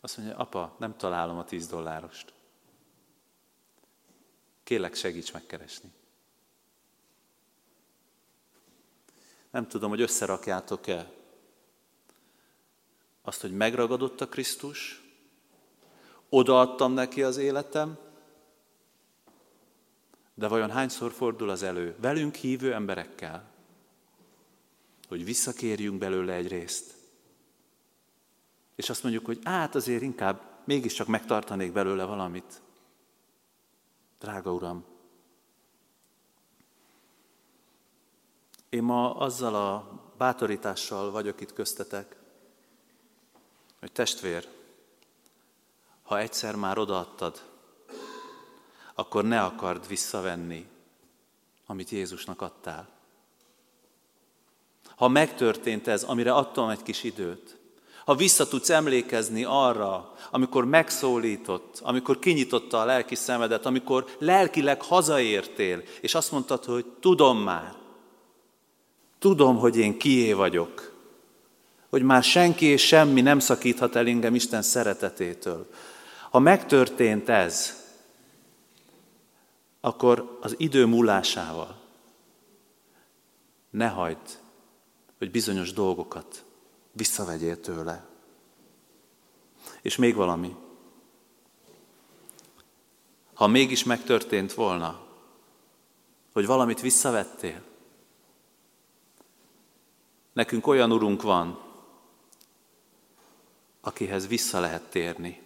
Azt 0.00 0.16
mondja, 0.16 0.36
apa, 0.36 0.74
nem 0.78 0.96
találom 0.96 1.38
a 1.38 1.44
tíz 1.44 1.66
dollárost. 1.66 2.32
Kélek, 4.64 4.94
segíts 4.94 5.32
megkeresni. 5.32 5.92
Nem 9.50 9.68
tudom, 9.68 9.90
hogy 9.90 10.00
összerakjátok-e 10.00 11.12
azt, 13.22 13.40
hogy 13.40 13.52
megragadott 13.52 14.20
a 14.20 14.28
Krisztus, 14.28 15.02
odaadtam 16.28 16.92
neki 16.92 17.22
az 17.22 17.36
életem, 17.36 17.98
de 20.34 20.48
vajon 20.48 20.70
hányszor 20.70 21.12
fordul 21.12 21.50
az 21.50 21.62
elő 21.62 21.96
velünk 22.00 22.34
hívő 22.34 22.74
emberekkel, 22.74 23.50
hogy 25.08 25.24
visszakérjünk 25.24 25.98
belőle 25.98 26.32
egy 26.32 26.48
részt. 26.48 26.94
És 28.74 28.90
azt 28.90 29.02
mondjuk, 29.02 29.26
hogy 29.26 29.38
át 29.42 29.74
azért 29.74 30.02
inkább 30.02 30.62
mégiscsak 30.64 31.06
megtartanék 31.06 31.72
belőle 31.72 32.04
valamit. 32.04 32.62
Drága 34.18 34.52
Uram, 34.52 34.84
én 38.70 38.82
ma 38.82 39.14
azzal 39.14 39.54
a 39.54 40.00
bátorítással 40.16 41.10
vagyok 41.10 41.40
itt 41.40 41.52
köztetek, 41.52 42.16
hogy 43.80 43.92
testvér, 43.92 44.48
ha 46.02 46.18
egyszer 46.18 46.54
már 46.56 46.78
odaadtad, 46.78 47.42
akkor 48.94 49.24
ne 49.24 49.42
akard 49.42 49.88
visszavenni, 49.88 50.68
amit 51.66 51.90
Jézusnak 51.90 52.42
adtál. 52.42 52.88
ha 54.96 55.08
megtörtént 55.08 55.88
ez, 55.88 56.02
amire 56.02 56.32
adtam 56.32 56.68
egy 56.68 56.82
kis 56.82 57.02
időt, 57.02 57.58
ha 58.04 58.14
vissza 58.14 58.48
tudsz 58.48 58.70
emlékezni 58.70 59.44
arra, 59.44 60.14
amikor 60.30 60.64
megszólított, 60.64 61.80
amikor 61.82 62.18
kinyitotta 62.18 62.80
a 62.80 62.84
lelki 62.84 63.14
szemedet, 63.14 63.66
amikor 63.66 64.16
lelkileg 64.18 64.82
hazaértél, 64.82 65.82
és 66.00 66.14
azt 66.14 66.30
mondtad, 66.32 66.64
hogy 66.64 66.86
tudom 67.00 67.38
már, 67.38 67.79
tudom, 69.20 69.58
hogy 69.58 69.76
én 69.76 69.98
kié 69.98 70.32
vagyok, 70.32 70.92
hogy 71.88 72.02
már 72.02 72.22
senki 72.22 72.66
és 72.66 72.86
semmi 72.86 73.20
nem 73.20 73.38
szakíthat 73.38 73.96
el 73.96 74.06
engem 74.06 74.34
Isten 74.34 74.62
szeretetétől. 74.62 75.70
Ha 76.30 76.38
megtörtént 76.38 77.28
ez, 77.28 77.78
akkor 79.80 80.38
az 80.40 80.54
idő 80.58 80.86
múlásával 80.86 81.80
ne 83.70 83.88
hagyd, 83.88 84.38
hogy 85.18 85.30
bizonyos 85.30 85.72
dolgokat 85.72 86.44
visszavegyél 86.92 87.60
tőle. 87.60 88.06
És 89.82 89.96
még 89.96 90.14
valami. 90.14 90.56
Ha 93.34 93.46
mégis 93.46 93.84
megtörtént 93.84 94.54
volna, 94.54 95.06
hogy 96.32 96.46
valamit 96.46 96.80
visszavettél, 96.80 97.69
nekünk 100.40 100.66
olyan 100.66 100.92
urunk 100.92 101.22
van, 101.22 101.58
akihez 103.80 104.28
vissza 104.28 104.60
lehet 104.60 104.82
térni. 104.82 105.42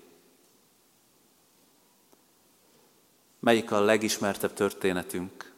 Melyik 3.41 3.71
a 3.71 3.81
legismertebb 3.81 4.53
történetünk, 4.53 5.53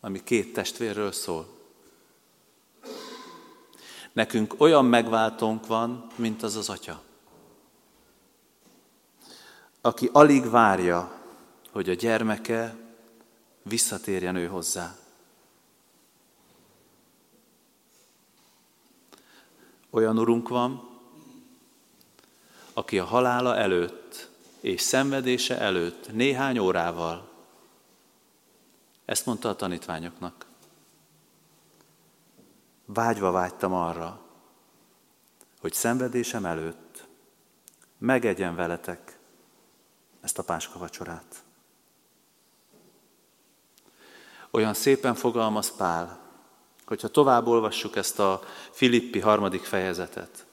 ami 0.00 0.22
két 0.22 0.52
testvérről 0.52 1.12
szól? 1.12 1.48
Nekünk 4.12 4.54
olyan 4.58 4.84
megváltónk 4.84 5.66
van, 5.66 6.06
mint 6.16 6.42
az 6.42 6.56
az 6.56 6.68
atya, 6.68 7.02
aki 9.80 10.08
alig 10.12 10.50
várja, 10.50 11.20
hogy 11.70 11.88
a 11.88 11.94
gyermeke 11.94 12.76
visszatérjen 13.62 14.36
ő 14.36 14.46
hozzá. 14.46 15.03
Olyan 19.94 20.18
urunk 20.18 20.48
van, 20.48 20.88
aki 22.72 22.98
a 22.98 23.04
halála 23.04 23.56
előtt 23.56 24.30
és 24.60 24.80
szenvedése 24.80 25.58
előtt 25.58 26.12
néhány 26.12 26.58
órával 26.58 27.30
ezt 29.04 29.26
mondta 29.26 29.48
a 29.48 29.56
tanítványoknak. 29.56 30.46
Vágyva 32.84 33.30
vágytam 33.30 33.72
arra, 33.72 34.20
hogy 35.60 35.72
szenvedésem 35.72 36.44
előtt 36.44 37.06
megegyen 37.98 38.54
veletek 38.54 39.18
ezt 40.20 40.38
a 40.38 40.44
páska 40.44 40.78
vacsorát. 40.78 41.44
Olyan 44.50 44.74
szépen 44.74 45.14
fogalmaz 45.14 45.76
Pál, 45.76 46.23
hogyha 46.84 47.08
tovább 47.08 47.46
olvassuk 47.46 47.96
ezt 47.96 48.18
a 48.18 48.42
Filippi 48.70 49.20
harmadik 49.20 49.64
fejezetet, 49.64 50.46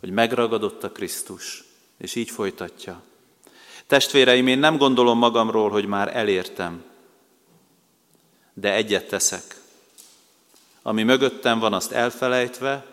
hogy 0.00 0.10
megragadott 0.10 0.84
a 0.84 0.92
Krisztus, 0.92 1.64
és 1.96 2.14
így 2.14 2.30
folytatja. 2.30 3.02
Testvéreim, 3.86 4.46
én 4.46 4.58
nem 4.58 4.76
gondolom 4.76 5.18
magamról, 5.18 5.70
hogy 5.70 5.86
már 5.86 6.16
elértem, 6.16 6.84
de 8.54 8.72
egyet 8.74 9.08
teszek. 9.08 9.60
Ami 10.82 11.02
mögöttem 11.02 11.58
van, 11.58 11.72
azt 11.72 11.92
elfelejtve, 11.92 12.86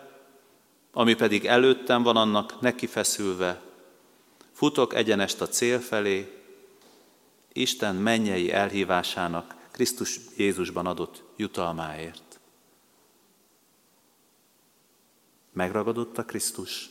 ami 0.93 1.13
pedig 1.13 1.45
előttem 1.45 2.03
van, 2.03 2.15
annak 2.15 2.61
neki 2.61 2.87
feszülve. 2.87 3.61
Futok 4.51 4.93
egyenest 4.93 5.41
a 5.41 5.47
cél 5.47 5.79
felé, 5.79 6.43
Isten 7.53 7.95
mennyei 7.95 8.51
elhívásának 8.51 9.55
Krisztus 9.73 10.19
Jézusban 10.37 10.85
adott 10.85 11.23
jutalmáért. 11.35 12.39
Megragadott 15.51 16.17
a 16.17 16.25
Krisztus, 16.25 16.89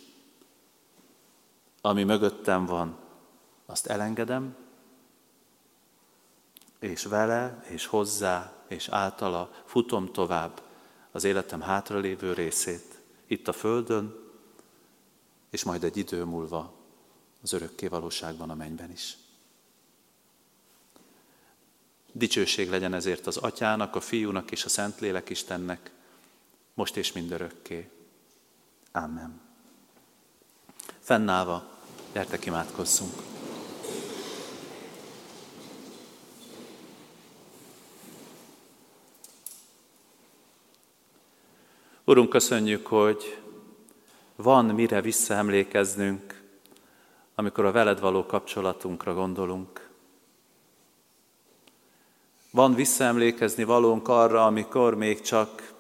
ami 1.81 2.05
mögöttem 2.05 2.67
van, 2.67 2.99
azt 3.67 3.87
elengedem, 3.87 4.57
és 6.79 7.05
vele, 7.05 7.65
és 7.69 7.87
hozzá, 7.87 8.65
és 8.69 8.89
általa 8.89 9.51
futom 9.65 10.13
tovább 10.13 10.63
az 11.11 11.25
életem 11.25 11.61
hátralévő 11.61 12.33
részét, 12.33 13.01
itt 13.27 13.49
a 13.49 13.53
Földön, 13.53 14.17
és 15.51 15.65
majd 15.65 15.85
egy 15.85 15.97
idő 15.97 16.25
múlva 16.25 16.73
az 17.43 17.53
örökké 17.53 17.87
valóságban 17.87 18.51
a 18.51 18.55
mennyben 18.55 18.91
is. 18.91 19.22
Dicsőség 22.13 22.71
legyen 22.71 22.95
ezért 22.95 23.27
az 23.27 23.37
Atyának, 23.37 23.97
a 23.97 24.01
Fiúnak 24.01 24.51
és 24.51 24.65
a 24.65 24.69
Szentlélek 24.69 25.31
Istennek, 25.31 25.91
most 26.75 26.97
és 26.97 27.13
mindörökké. 27.13 27.89
Amen. 28.93 29.41
Fennállva 31.01 31.73
Gyertek, 32.13 32.47
imádkozzunk! 32.47 33.13
Urunk, 42.05 42.29
köszönjük, 42.29 42.87
hogy 42.87 43.43
van 44.37 44.65
mire 44.65 45.01
visszaemlékeznünk, 45.01 46.43
amikor 47.35 47.65
a 47.65 47.73
veled 47.73 48.01
való 48.01 48.27
kapcsolatunkra 48.27 49.15
gondolunk. 49.15 49.82
Van 52.55 52.75
visszaemlékezni 52.75 53.65
valónk 53.65 54.09
arra, 54.09 54.47
amikor 54.47 54.95
még 54.95 55.21
csak 55.21 55.73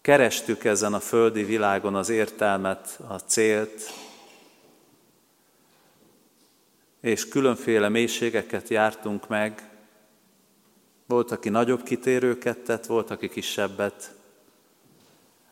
kerestük 0.00 0.64
ezen 0.64 0.94
a 0.94 1.00
földi 1.00 1.42
világon 1.44 1.94
az 1.94 2.08
értelmet, 2.08 3.00
a 3.08 3.14
célt, 3.14 3.92
és 7.00 7.28
különféle 7.28 7.88
mélységeket 7.88 8.68
jártunk 8.68 9.28
meg. 9.28 9.70
Volt, 11.06 11.30
aki 11.30 11.48
nagyobb 11.48 11.82
kitérőket 11.82 12.58
tett, 12.58 12.86
volt, 12.86 13.10
aki 13.10 13.28
kisebbet. 13.28 14.14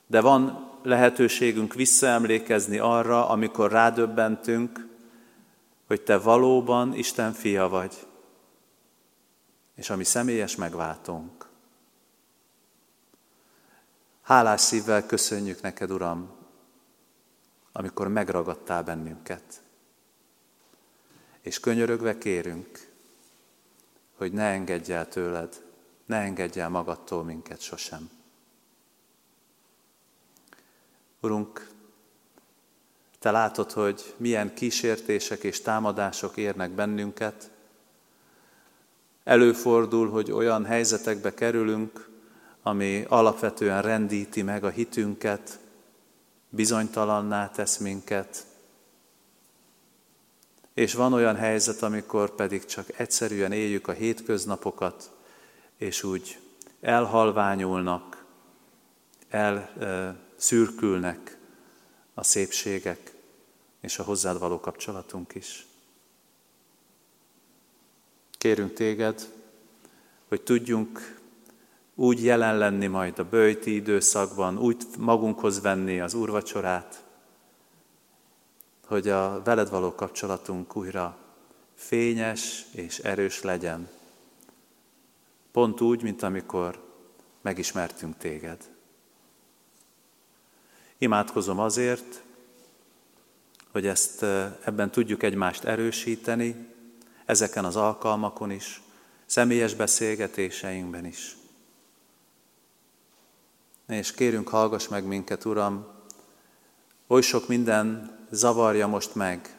De 0.07 0.21
van 0.21 0.71
lehetőségünk 0.83 1.75
visszaemlékezni 1.75 2.79
arra, 2.79 3.29
amikor 3.29 3.71
rádöbbentünk, 3.71 4.89
hogy 5.87 6.01
te 6.01 6.19
valóban 6.19 6.95
Isten 6.95 7.33
fia 7.33 7.69
vagy, 7.69 7.95
és 9.81 9.91
ami 9.91 10.05
személyes 10.05 10.57
megváltunk. 10.57 11.49
Hálás 14.21 14.61
szívvel 14.61 15.07
köszönjük 15.07 15.61
neked, 15.61 15.91
Uram, 15.91 16.31
amikor 17.73 18.09
megragadtál 18.09 18.83
bennünket 18.83 19.63
és 21.41 21.61
könyörögve 21.61 22.19
kérünk, 22.19 22.89
hogy 24.17 24.33
ne 24.33 24.45
engedj 24.45 24.93
el 24.93 25.09
tőled, 25.09 25.65
ne 26.07 26.17
engedj 26.17 26.61
el 26.61 26.69
magadtól 26.69 27.25
minket 27.25 27.61
sosem. 27.61 28.11
Urunk, 31.21 31.69
Te 33.19 33.31
látod, 33.31 33.73
hogy 33.73 34.15
milyen 34.17 34.55
kísértések 34.55 35.43
és 35.43 35.61
támadások 35.61 36.37
érnek 36.37 36.71
bennünket. 36.71 37.50
Előfordul, 39.25 40.11
hogy 40.11 40.31
olyan 40.31 40.65
helyzetekbe 40.65 41.35
kerülünk, 41.35 42.09
ami 42.63 43.05
alapvetően 43.09 43.83
rendíti 43.83 44.43
meg 44.43 44.65
a 44.65 44.69
hitünket, 44.69 45.59
bizonytalanná 46.49 47.49
tesz 47.49 47.77
minket, 47.77 48.47
és 50.75 50.95
van 50.95 51.13
olyan 51.13 51.37
helyzet, 51.37 51.83
amikor 51.83 52.35
pedig 52.35 52.65
csak 52.65 52.99
egyszerűen 52.99 53.53
éljük 53.53 53.89
a 53.89 53.93
hétköznapokat, 53.93 55.11
és 55.77 56.03
úgy 56.03 56.39
elhalványulnak, 56.81 58.25
elszürkülnek 59.29 61.39
a 62.15 62.23
szépségek 62.23 63.15
és 63.81 63.99
a 63.99 64.03
hozzád 64.03 64.39
való 64.39 64.61
kapcsolatunk 64.61 65.35
is. 65.35 65.70
Kérünk 68.41 68.73
téged, 68.73 69.29
hogy 70.29 70.43
tudjunk 70.43 71.21
úgy 71.95 72.25
jelen 72.25 72.59
lenni 72.59 72.87
majd 72.87 73.19
a 73.19 73.29
bőjti 73.29 73.75
időszakban, 73.75 74.59
úgy 74.59 74.77
magunkhoz 74.99 75.61
venni 75.61 76.01
az 76.01 76.15
úrvacsorát, 76.15 77.05
hogy 78.87 79.09
a 79.09 79.43
veled 79.43 79.71
való 79.71 79.95
kapcsolatunk 79.95 80.77
újra 80.77 81.17
fényes 81.75 82.65
és 82.73 82.99
erős 82.99 83.43
legyen. 83.43 83.89
Pont 85.53 85.81
úgy, 85.81 86.03
mint 86.03 86.23
amikor 86.23 86.85
megismertünk 87.41 88.17
téged. 88.17 88.71
Imádkozom 90.99 91.59
azért, 91.59 92.23
hogy 93.73 93.87
ezt 93.87 94.23
ebben 94.65 94.91
tudjuk 94.91 95.23
egymást 95.23 95.65
erősíteni, 95.65 96.70
ezeken 97.31 97.65
az 97.65 97.77
alkalmakon 97.77 98.51
is, 98.51 98.83
személyes 99.27 99.75
beszélgetéseinkben 99.75 101.05
is. 101.05 101.37
És 103.89 104.13
kérünk, 104.13 104.49
hallgass 104.49 104.89
meg 104.89 105.05
minket, 105.05 105.45
Uram, 105.45 105.87
oly 107.07 107.21
sok 107.21 107.49
minden 107.49 108.19
zavarja 108.31 108.87
most 108.87 109.15
meg 109.15 109.59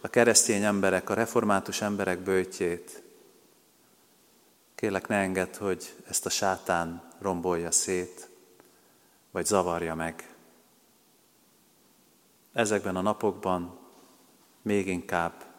a 0.00 0.08
keresztény 0.08 0.62
emberek, 0.62 1.10
a 1.10 1.14
református 1.14 1.80
emberek 1.80 2.18
bőtjét. 2.18 3.02
Kérlek, 4.74 5.08
ne 5.08 5.16
engedd, 5.16 5.58
hogy 5.58 5.94
ezt 6.08 6.26
a 6.26 6.30
sátán 6.30 7.02
rombolja 7.18 7.70
szét, 7.70 8.28
vagy 9.30 9.46
zavarja 9.46 9.94
meg. 9.94 10.34
Ezekben 12.52 12.96
a 12.96 13.00
napokban 13.00 13.78
még 14.62 14.86
inkább 14.86 15.54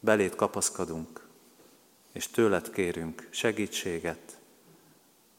belét 0.00 0.34
kapaszkodunk, 0.34 1.26
és 2.12 2.26
tőled 2.26 2.70
kérünk 2.70 3.28
segítséget, 3.30 4.38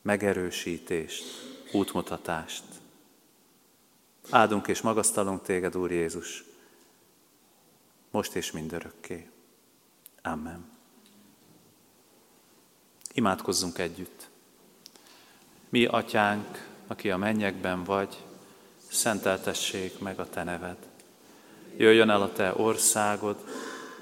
megerősítést, 0.02 1.26
útmutatást. 1.72 2.64
Áldunk 4.30 4.68
és 4.68 4.82
magasztalunk 4.82 5.42
téged, 5.42 5.76
Úr 5.76 5.92
Jézus, 5.92 6.44
most 8.12 8.36
és 8.36 8.52
mindörökké. 8.52 9.30
Amen. 10.22 10.66
Imádkozzunk 13.14 13.78
együtt. 13.78 14.30
Mi, 15.70 15.86
Atyánk, 15.86 16.68
aki 16.88 17.12
a 17.12 17.18
mennyekben 17.18 17.84
vagy, 17.84 18.24
szenteltessék 18.88 20.00
meg 20.00 20.20
a 20.20 20.30
Te 20.30 20.44
neved. 20.44 20.78
Jöjjön 21.78 22.10
el 22.10 22.22
a 22.22 22.32
Te 22.34 22.54
országod, 22.56 23.46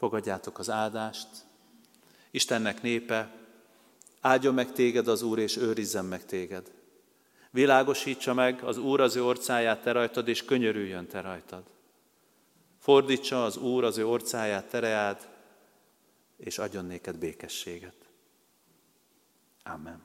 Fogadjátok 0.00 0.58
az 0.58 0.70
áldást. 0.70 1.28
Istennek 2.30 2.82
népe, 2.82 3.30
áldjon 4.20 4.54
meg 4.54 4.72
téged 4.72 5.08
az 5.08 5.22
Úr, 5.22 5.38
és 5.38 5.56
őrizzen 5.56 6.04
meg 6.04 6.24
téged. 6.24 6.72
Világosítsa 7.50 8.34
meg 8.34 8.62
az 8.62 8.78
Úr 8.78 9.00
az 9.00 9.16
ő 9.16 9.24
orcáját 9.24 9.82
te 9.82 9.92
rajtad, 9.92 10.28
és 10.28 10.44
könyörüljön 10.44 11.06
te 11.06 11.20
rajtad. 11.20 11.62
Fordítsa 12.78 13.44
az 13.44 13.56
Úr 13.56 13.84
az 13.84 13.98
ő 13.98 14.06
orcáját 14.06 14.68
tereád, 14.68 15.28
és 16.36 16.58
adjon 16.58 16.84
néked 16.84 17.16
békességet. 17.16 17.96
Amen. 19.62 20.02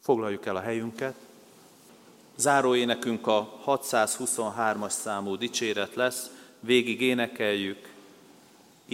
Foglaljuk 0.00 0.46
el 0.46 0.56
a 0.56 0.60
helyünket. 0.60 1.14
Záróénekünk 2.36 3.26
a 3.26 3.62
623-as 3.66 4.90
számú 4.90 5.36
dicséret 5.36 5.94
lesz, 5.94 6.30
végig 6.60 7.00
énekeljük, 7.00 7.93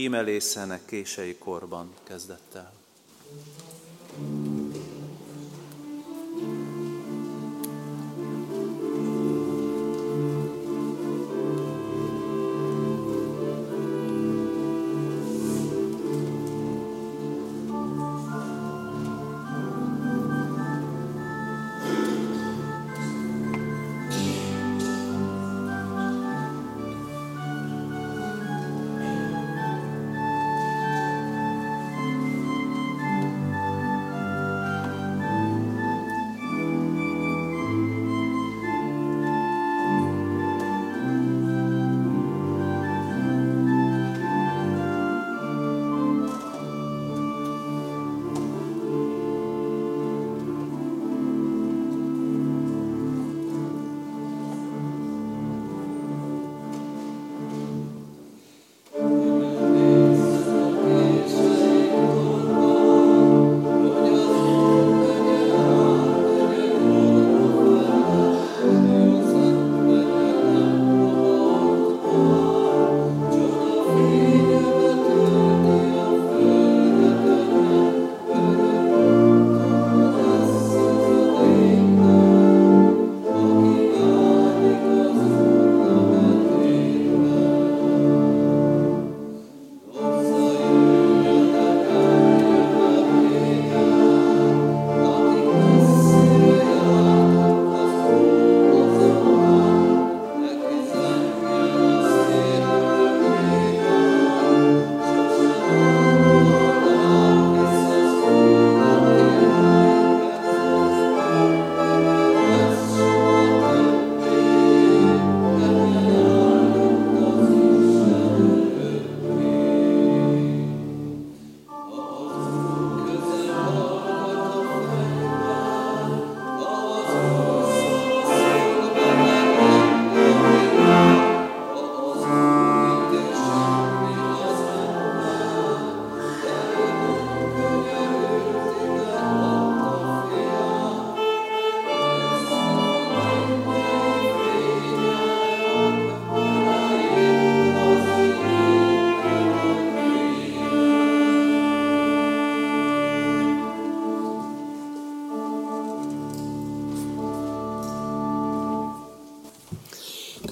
ímelészenek 0.03 0.84
kései 0.84 1.38
korban 1.38 1.94
kezdett 2.03 2.55
el. 2.55 2.72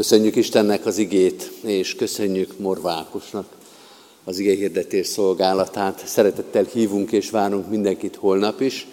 Köszönjük 0.08 0.36
Istennek 0.36 0.86
az 0.86 0.98
igét, 0.98 1.50
és 1.62 1.94
köszönjük 1.94 2.58
Morvákusnak 2.58 3.46
az 4.24 4.38
ige 4.38 4.54
hirdetés 4.54 5.06
szolgálatát. 5.06 6.02
Szeretettel 6.06 6.64
hívunk 6.64 7.12
és 7.12 7.30
várunk 7.30 7.70
mindenkit 7.70 8.16
holnap 8.16 8.60
is. 8.60 8.86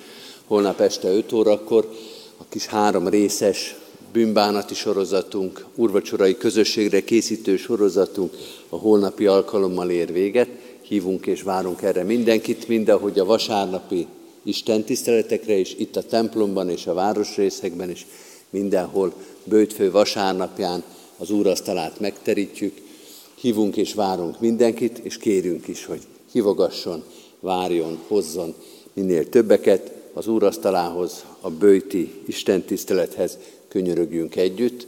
Holnap 0.47 0.79
este 0.79 1.07
5 1.07 1.31
órakor 1.33 1.89
a 2.37 2.43
kis 2.49 2.65
három 2.65 3.07
részes 3.07 3.75
bűnbánati 4.11 4.73
sorozatunk, 4.73 5.65
urvacsorai 5.75 6.37
közösségre 6.37 7.03
készítő 7.03 7.57
sorozatunk 7.57 8.33
a 8.69 8.75
holnapi 8.75 9.25
alkalommal 9.25 9.89
ér 9.89 10.11
véget. 10.11 10.49
Hívunk 10.81 11.25
és 11.25 11.41
várunk 11.41 11.81
erre 11.81 12.03
mindenkit, 12.03 12.67
mindahogy 12.67 13.19
a 13.19 13.25
vasárnapi 13.25 14.07
Isten 14.43 14.83
tiszteletekre 14.83 15.53
is, 15.53 15.75
itt 15.77 15.95
a 15.95 16.03
templomban 16.03 16.69
és 16.69 16.87
a 16.87 16.93
városrészekben 16.93 17.89
is, 17.89 18.05
mindenhol 18.49 19.13
bőtfő 19.43 19.91
vasárnapján 19.91 20.83
az 21.17 21.29
úrasztalát 21.29 21.99
megterítjük. 21.99 22.81
Hívunk 23.35 23.77
és 23.77 23.93
várunk 23.93 24.39
mindenkit, 24.39 24.97
és 24.97 25.17
kérünk 25.17 25.67
is, 25.67 25.85
hogy 25.85 26.01
hívogasson, 26.31 27.03
várjon, 27.39 27.99
hozzon 28.07 28.55
minél 28.93 29.29
többeket 29.29 29.91
az 30.13 30.27
úrasztalához, 30.27 31.25
a 31.41 31.49
bőti 31.49 32.11
istentisztelethez 32.25 33.37
könyörögjünk 33.67 34.35
együtt, 34.35 34.87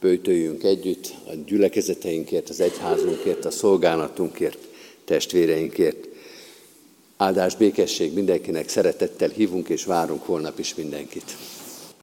bőtöljünk 0.00 0.62
együtt 0.62 1.14
a 1.26 1.32
gyülekezeteinkért, 1.46 2.48
az 2.48 2.60
egyházunkért, 2.60 3.44
a 3.44 3.50
szolgálatunkért, 3.50 4.58
testvéreinkért. 5.04 6.08
Áldás, 7.16 7.56
békesség 7.56 8.12
mindenkinek, 8.12 8.68
szeretettel 8.68 9.28
hívunk 9.28 9.68
és 9.68 9.84
várunk 9.84 10.22
holnap 10.22 10.58
is 10.58 10.74
mindenkit. 10.74 11.36